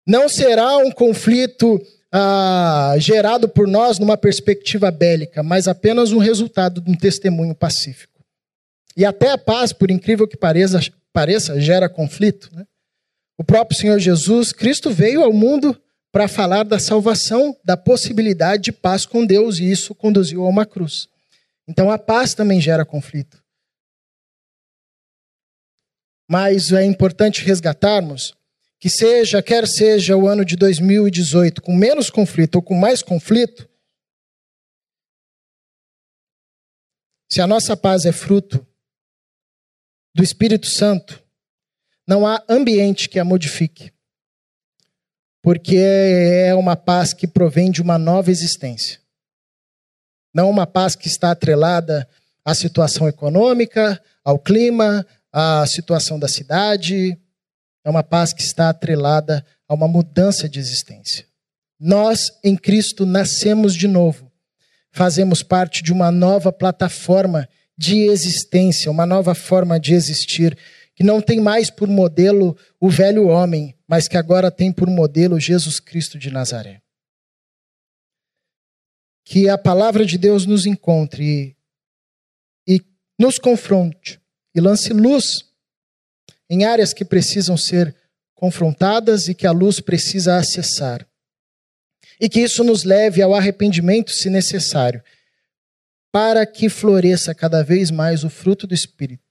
não 0.08 0.30
será 0.30 0.78
um 0.78 0.91
conflito 0.91 1.82
ah, 2.17 2.95
gerado 2.97 3.49
por 3.49 3.67
nós 3.67 3.99
numa 3.99 4.15
perspectiva 4.15 4.89
bélica, 4.89 5.43
mas 5.43 5.67
apenas 5.67 6.13
um 6.13 6.17
resultado 6.17 6.80
de 6.80 6.89
um 6.89 6.95
testemunho 6.95 7.54
pacífico. 7.54 8.23
E 8.95 9.04
até 9.04 9.32
a 9.32 9.38
paz, 9.38 9.73
por 9.73 9.91
incrível 9.91 10.25
que 10.25 10.38
pareça, 10.38 10.80
pareça 11.12 11.60
gera 11.60 11.89
conflito. 11.89 12.49
Né? 12.56 12.65
O 13.38 13.43
próprio 13.43 13.78
Senhor 13.78 13.99
Jesus, 13.99 14.54
Cristo 14.54 14.91
veio 14.91 15.25
ao 15.25 15.34
mundo 15.34 15.78
para 16.10 16.30
falar 16.30 16.63
da 16.63 16.80
salvação, 16.80 17.54
da 17.65 17.75
possibilidade 17.75 18.63
de 18.63 18.71
paz 18.71 19.06
com 19.06 19.25
Deus, 19.25 19.60
e 19.60 19.69
isso 19.69 19.93
conduziu 19.93 20.45
a 20.45 20.47
uma 20.47 20.65
cruz. 20.65 21.10
Então 21.67 21.91
a 21.91 21.99
paz 21.99 22.34
também 22.34 22.62
gera 22.62 22.86
conflito. 22.86 23.43
Mas 26.32 26.71
é 26.71 26.86
importante 26.86 27.43
resgatarmos 27.43 28.34
que 28.79 28.89
seja, 28.89 29.41
quer 29.41 29.67
seja 29.67 30.15
o 30.15 30.27
ano 30.27 30.43
de 30.43 30.55
2018 30.55 31.61
com 31.61 31.73
menos 31.73 32.09
conflito 32.09 32.55
ou 32.55 32.61
com 32.61 32.75
mais 32.75 33.01
conflito, 33.01 33.69
se 37.31 37.41
a 37.41 37.47
nossa 37.47 37.75
paz 37.75 38.05
é 38.05 38.11
fruto 38.11 38.65
do 40.13 40.23
Espírito 40.23 40.67
Santo, 40.67 41.21
não 42.07 42.25
há 42.25 42.43
ambiente 42.47 43.09
que 43.09 43.19
a 43.19 43.25
modifique. 43.25 43.91
Porque 45.41 45.75
é 45.77 46.55
uma 46.55 46.75
paz 46.75 47.13
que 47.13 47.27
provém 47.27 47.69
de 47.69 47.81
uma 47.81 47.97
nova 47.97 48.31
existência. 48.31 48.99
Não 50.33 50.49
uma 50.49 50.65
paz 50.65 50.95
que 50.95 51.07
está 51.07 51.31
atrelada 51.31 52.07
à 52.43 52.53
situação 52.53 53.07
econômica, 53.07 54.01
ao 54.23 54.39
clima, 54.39 55.05
à 55.31 55.65
situação 55.67 56.17
da 56.17 56.27
cidade, 56.27 57.19
é 57.85 57.89
uma 57.89 58.03
paz 58.03 58.33
que 58.33 58.41
está 58.41 58.69
atrelada 58.69 59.45
a 59.67 59.73
uma 59.75 59.87
mudança 59.87 60.49
de 60.49 60.59
existência. 60.59 61.27
Nós, 61.79 62.31
em 62.43 62.57
Cristo, 62.57 63.05
nascemos 63.05 63.75
de 63.75 63.87
novo. 63.87 64.31
Fazemos 64.91 65.43
parte 65.43 65.83
de 65.83 65.93
uma 65.93 66.11
nova 66.11 66.51
plataforma 66.51 67.47
de 67.77 67.99
existência, 67.99 68.89
uma 68.89 69.05
nova 69.05 69.35
forma 69.35 69.79
de 69.79 69.93
existir, 69.93 70.57
que 70.95 71.03
não 71.03 71.21
tem 71.21 71.39
mais 71.39 71.69
por 71.69 71.87
modelo 71.87 72.57
o 72.79 72.89
velho 72.89 73.27
homem, 73.27 73.75
mas 73.87 74.07
que 74.07 74.17
agora 74.17 74.49
tem 74.49 74.71
por 74.71 74.89
modelo 74.89 75.39
Jesus 75.39 75.79
Cristo 75.79 76.17
de 76.17 76.31
Nazaré. 76.31 76.81
Que 79.23 79.47
a 79.47 79.57
palavra 79.57 80.05
de 80.05 80.17
Deus 80.17 80.45
nos 80.45 80.65
encontre 80.65 81.55
e, 82.67 82.81
nos 83.19 83.37
confronte 83.37 84.19
e 84.55 84.61
lance 84.61 84.93
luz 84.93 85.43
em 86.49 86.63
áreas 86.65 86.93
que 86.93 87.03
precisam 87.03 87.58
ser 87.58 87.95
confrontadas 88.34 89.27
e 89.27 89.34
que 89.34 89.47
a 89.47 89.51
luz 89.51 89.79
precisa 89.79 90.38
acessar. 90.38 91.08
E 92.19 92.29
que 92.29 92.41
isso 92.41 92.63
nos 92.63 92.84
leve 92.84 93.21
ao 93.21 93.34
arrependimento, 93.34 94.12
se 94.12 94.29
necessário, 94.29 95.03
para 96.12 96.45
que 96.45 96.69
floresça 96.69 97.34
cada 97.34 97.63
vez 97.63 97.91
mais 97.91 98.23
o 98.23 98.29
fruto 98.29 98.65
do 98.67 98.73
Espírito. 98.73 99.23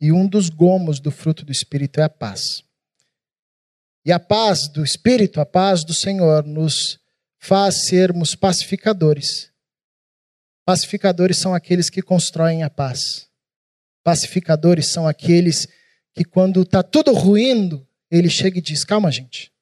E 0.00 0.10
um 0.10 0.26
dos 0.26 0.48
gomos 0.48 0.98
do 0.98 1.10
fruto 1.10 1.44
do 1.44 1.52
Espírito 1.52 2.00
é 2.00 2.02
a 2.04 2.08
paz. 2.08 2.64
E 4.04 4.10
a 4.10 4.18
paz 4.18 4.66
do 4.68 4.82
Espírito, 4.82 5.40
a 5.40 5.46
paz 5.46 5.84
do 5.84 5.94
Senhor, 5.94 6.44
nos 6.44 6.98
faz 7.38 7.86
sermos 7.86 8.34
pacificadores. 8.34 9.52
Pacificadores 10.64 11.38
são 11.38 11.54
aqueles 11.54 11.88
que 11.88 12.02
constroem 12.02 12.62
a 12.62 12.70
paz. 12.70 13.28
Pacificadores 14.02 14.88
são 14.88 15.06
aqueles 15.06 15.66
que, 15.66 15.81
quando 16.24 16.62
está 16.62 16.82
tudo 16.82 17.12
ruindo, 17.12 17.86
ele 18.10 18.28
chega 18.28 18.58
e 18.58 18.62
diz: 18.62 18.84
Calma, 18.84 19.10
gente. 19.10 19.52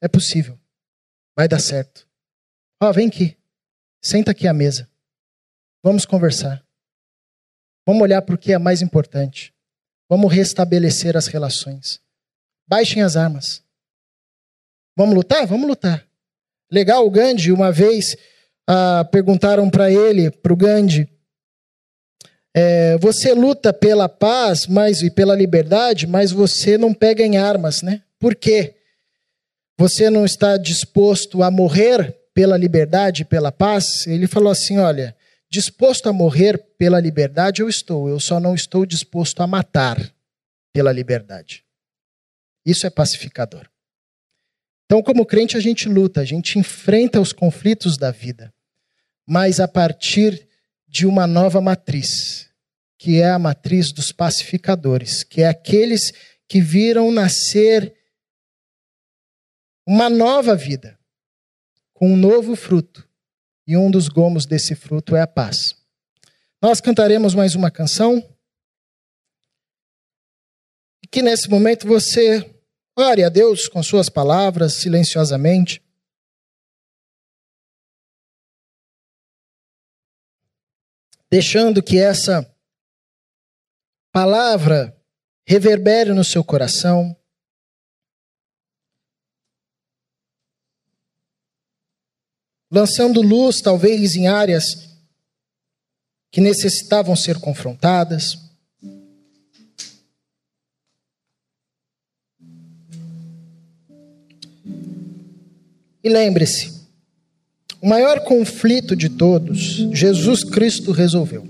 É 0.00 0.08
possível. 0.08 0.58
Vai 1.36 1.46
dar 1.46 1.60
certo. 1.60 2.06
Ó, 2.82 2.88
oh, 2.88 2.92
vem 2.92 3.08
aqui. 3.08 3.36
Senta 4.02 4.32
aqui 4.32 4.48
à 4.48 4.52
mesa. 4.52 4.90
Vamos 5.82 6.04
conversar. 6.04 6.64
Vamos 7.86 8.02
olhar 8.02 8.22
para 8.22 8.34
o 8.34 8.38
que 8.38 8.52
é 8.52 8.58
mais 8.58 8.82
importante. 8.82 9.54
Vamos 10.08 10.32
restabelecer 10.32 11.16
as 11.16 11.26
relações. 11.28 12.00
Baixem 12.68 13.02
as 13.02 13.16
armas. 13.16 13.64
Vamos 14.96 15.14
lutar? 15.14 15.46
Vamos 15.46 15.66
lutar. 15.66 16.06
Legal, 16.70 17.06
o 17.06 17.10
Gandhi, 17.10 17.52
uma 17.52 17.70
vez, 17.70 18.16
ah, 18.68 19.04
perguntaram 19.10 19.70
para 19.70 19.90
ele, 19.90 20.30
para 20.30 20.52
o 20.52 20.56
Gandhi, 20.56 21.08
é, 22.54 22.98
você 22.98 23.32
luta 23.32 23.72
pela 23.72 24.08
paz 24.08 24.66
mas, 24.66 25.02
e 25.02 25.10
pela 25.10 25.34
liberdade, 25.34 26.06
mas 26.06 26.30
você 26.30 26.76
não 26.76 26.92
pega 26.92 27.24
em 27.24 27.38
armas, 27.38 27.82
né? 27.82 28.02
Por 28.18 28.34
quê? 28.34 28.74
Você 29.78 30.10
não 30.10 30.24
está 30.24 30.56
disposto 30.56 31.42
a 31.42 31.50
morrer 31.50 32.16
pela 32.34 32.56
liberdade 32.56 33.22
e 33.22 33.24
pela 33.24 33.50
paz? 33.50 34.06
Ele 34.06 34.26
falou 34.26 34.52
assim: 34.52 34.78
olha, 34.78 35.16
disposto 35.50 36.08
a 36.08 36.12
morrer 36.12 36.58
pela 36.78 37.00
liberdade 37.00 37.62
eu 37.62 37.68
estou, 37.68 38.08
eu 38.08 38.20
só 38.20 38.38
não 38.38 38.54
estou 38.54 38.84
disposto 38.84 39.42
a 39.42 39.46
matar 39.46 39.98
pela 40.72 40.92
liberdade. 40.92 41.64
Isso 42.64 42.86
é 42.86 42.90
pacificador. 42.90 43.68
Então, 44.84 45.02
como 45.02 45.24
crente, 45.24 45.56
a 45.56 45.60
gente 45.60 45.88
luta, 45.88 46.20
a 46.20 46.24
gente 46.24 46.58
enfrenta 46.58 47.18
os 47.18 47.32
conflitos 47.32 47.96
da 47.96 48.10
vida, 48.10 48.52
mas 49.26 49.58
a 49.58 49.66
partir 49.66 50.46
de 50.92 51.06
uma 51.06 51.26
nova 51.26 51.58
matriz, 51.58 52.50
que 52.98 53.18
é 53.18 53.30
a 53.30 53.38
matriz 53.38 53.90
dos 53.92 54.12
pacificadores, 54.12 55.24
que 55.24 55.40
é 55.40 55.48
aqueles 55.48 56.12
que 56.46 56.60
viram 56.60 57.10
nascer 57.10 57.96
uma 59.86 60.10
nova 60.10 60.54
vida, 60.54 60.98
com 61.94 62.12
um 62.12 62.16
novo 62.16 62.54
fruto, 62.54 63.08
e 63.66 63.74
um 63.74 63.90
dos 63.90 64.06
gomos 64.06 64.44
desse 64.44 64.74
fruto 64.74 65.16
é 65.16 65.22
a 65.22 65.26
paz. 65.26 65.74
Nós 66.60 66.78
cantaremos 66.78 67.34
mais 67.34 67.54
uma 67.54 67.70
canção. 67.70 68.22
Que 71.10 71.22
nesse 71.22 71.48
momento 71.48 71.86
você 71.86 72.54
ore 72.94 73.24
a 73.24 73.30
Deus 73.30 73.66
com 73.66 73.82
suas 73.82 74.10
palavras, 74.10 74.74
silenciosamente. 74.74 75.82
Deixando 81.32 81.82
que 81.82 81.96
essa 81.96 82.46
palavra 84.12 84.94
reverbere 85.48 86.12
no 86.12 86.22
seu 86.22 86.44
coração. 86.44 87.18
Lançando 92.70 93.22
luz, 93.22 93.62
talvez, 93.62 94.14
em 94.14 94.28
áreas 94.28 94.64
que 96.30 96.42
necessitavam 96.42 97.16
ser 97.16 97.40
confrontadas. 97.40 98.36
E 106.04 106.10
lembre-se, 106.10 106.81
o 107.82 107.88
maior 107.88 108.20
conflito 108.20 108.94
de 108.94 109.08
todos, 109.08 109.88
Jesus 109.92 110.44
Cristo 110.44 110.92
resolveu. 110.92 111.44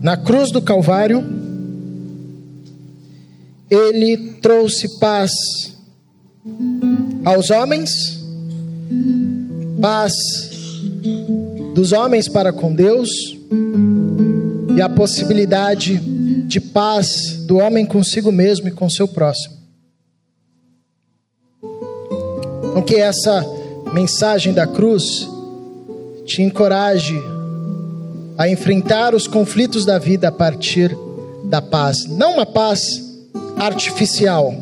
Na 0.00 0.16
cruz 0.16 0.50
do 0.50 0.62
Calvário, 0.62 1.22
ele 3.70 4.16
trouxe 4.40 4.98
paz 4.98 5.30
aos 7.22 7.50
homens, 7.50 8.18
paz 9.80 10.14
dos 11.74 11.92
homens 11.92 12.26
para 12.26 12.52
com 12.52 12.74
Deus 12.74 13.10
e 14.74 14.80
a 14.80 14.88
possibilidade 14.88 15.98
de 16.46 16.60
paz 16.60 17.44
do 17.46 17.58
homem 17.58 17.84
consigo 17.84 18.32
mesmo 18.32 18.68
e 18.68 18.72
com 18.72 18.88
seu 18.88 19.06
próximo. 19.06 19.54
Então, 22.70 22.82
que 22.82 22.96
essa 22.96 23.61
mensagem 23.92 24.52
da 24.52 24.66
cruz 24.66 25.28
te 26.24 26.42
encoraje 26.42 27.20
a 28.38 28.48
enfrentar 28.48 29.14
os 29.14 29.26
conflitos 29.26 29.84
da 29.84 29.98
vida 29.98 30.28
a 30.28 30.32
partir 30.32 30.96
da 31.44 31.60
paz. 31.60 32.06
Não 32.06 32.34
uma 32.34 32.46
paz 32.46 33.02
artificial, 33.56 34.54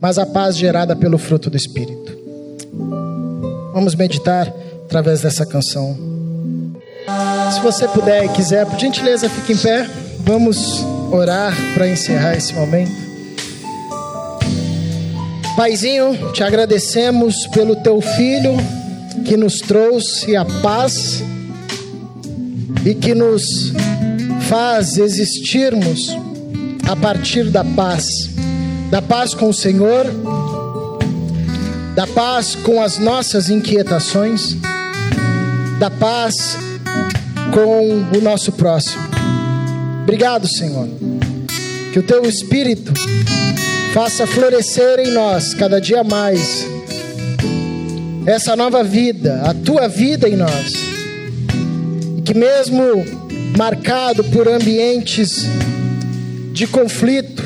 mas 0.00 0.18
a 0.18 0.26
paz 0.26 0.56
gerada 0.56 0.94
pelo 0.94 1.18
fruto 1.18 1.48
do 1.48 1.56
Espírito. 1.56 2.16
Vamos 3.72 3.94
meditar 3.94 4.52
através 4.84 5.22
dessa 5.22 5.46
canção. 5.46 5.96
Se 7.52 7.60
você 7.60 7.88
puder 7.88 8.24
e 8.24 8.28
quiser, 8.28 8.66
por 8.66 8.78
gentileza, 8.78 9.28
fique 9.28 9.54
em 9.54 9.56
pé. 9.56 9.88
Vamos 10.20 10.84
orar 11.10 11.54
para 11.74 11.88
encerrar 11.88 12.36
esse 12.36 12.52
momento. 12.52 13.07
Paizinho, 15.58 16.30
te 16.32 16.44
agradecemos 16.44 17.48
pelo 17.48 17.74
teu 17.74 18.00
filho 18.00 18.52
que 19.24 19.36
nos 19.36 19.58
trouxe 19.58 20.36
a 20.36 20.44
paz 20.44 21.20
e 22.86 22.94
que 22.94 23.12
nos 23.12 23.72
faz 24.48 24.98
existirmos 24.98 26.16
a 26.88 26.94
partir 26.94 27.50
da 27.50 27.64
paz, 27.64 28.30
da 28.88 29.02
paz 29.02 29.34
com 29.34 29.48
o 29.48 29.52
Senhor, 29.52 30.06
da 31.96 32.06
paz 32.06 32.54
com 32.54 32.80
as 32.80 32.96
nossas 32.96 33.50
inquietações, 33.50 34.56
da 35.80 35.90
paz 35.90 36.56
com 37.52 38.16
o 38.16 38.20
nosso 38.20 38.52
próximo. 38.52 39.02
Obrigado, 40.04 40.46
Senhor. 40.46 40.88
Que 41.92 41.98
o 41.98 42.02
teu 42.04 42.24
Espírito 42.26 42.92
faça 43.92 44.26
florescer 44.26 45.00
em 45.00 45.10
nós 45.12 45.54
cada 45.54 45.80
dia 45.80 46.04
mais 46.04 46.66
essa 48.26 48.54
nova 48.54 48.84
vida, 48.84 49.40
a 49.42 49.54
tua 49.54 49.88
vida 49.88 50.28
em 50.28 50.36
nós. 50.36 50.72
E 52.18 52.22
que, 52.22 52.34
mesmo 52.34 52.82
marcado 53.56 54.22
por 54.24 54.46
ambientes 54.46 55.46
de 56.52 56.66
conflito, 56.66 57.42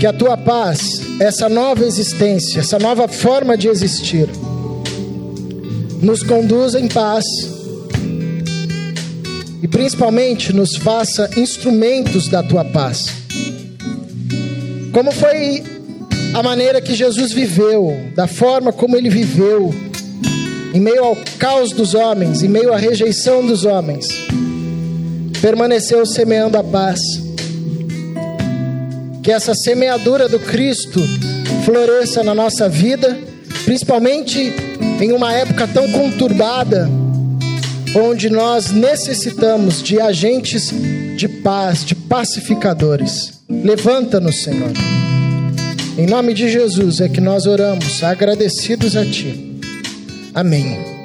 que 0.00 0.06
a 0.06 0.12
tua 0.12 0.36
paz, 0.36 1.00
essa 1.20 1.48
nova 1.48 1.84
existência, 1.84 2.60
essa 2.60 2.78
nova 2.78 3.06
forma 3.06 3.56
de 3.56 3.68
existir, 3.68 4.28
nos 6.02 6.22
conduza 6.22 6.80
em 6.80 6.88
paz 6.88 7.24
e 9.62 9.68
principalmente 9.68 10.52
nos 10.52 10.74
faça 10.74 11.30
instrumentos 11.36 12.28
da 12.28 12.42
tua 12.42 12.64
paz. 12.64 13.23
Como 14.94 15.10
foi 15.10 15.60
a 16.32 16.40
maneira 16.40 16.80
que 16.80 16.94
Jesus 16.94 17.32
viveu, 17.32 18.12
da 18.14 18.28
forma 18.28 18.72
como 18.72 18.96
ele 18.96 19.10
viveu, 19.10 19.74
em 20.72 20.78
meio 20.78 21.02
ao 21.02 21.16
caos 21.36 21.72
dos 21.72 21.94
homens, 21.94 22.44
em 22.44 22.48
meio 22.48 22.72
à 22.72 22.76
rejeição 22.76 23.44
dos 23.44 23.64
homens, 23.64 24.06
permaneceu 25.42 26.06
semeando 26.06 26.56
a 26.56 26.62
paz. 26.62 27.00
Que 29.20 29.32
essa 29.32 29.52
semeadura 29.52 30.28
do 30.28 30.38
Cristo 30.38 31.00
floresça 31.64 32.22
na 32.22 32.32
nossa 32.32 32.68
vida, 32.68 33.18
principalmente 33.64 34.54
em 35.00 35.10
uma 35.10 35.32
época 35.32 35.66
tão 35.66 35.90
conturbada, 35.90 36.88
onde 37.96 38.30
nós 38.30 38.70
necessitamos 38.70 39.82
de 39.82 40.00
agentes 40.00 40.72
de 41.16 41.26
paz, 41.26 41.84
de 41.84 41.96
pacificadores. 41.96 43.33
Levanta-nos, 43.48 44.42
Senhor. 44.42 44.72
Em 45.96 46.06
nome 46.06 46.34
de 46.34 46.48
Jesus 46.48 47.00
é 47.00 47.08
que 47.08 47.20
nós 47.20 47.46
oramos, 47.46 48.02
agradecidos 48.02 48.96
a 48.96 49.04
Ti. 49.04 49.60
Amém. 50.34 51.03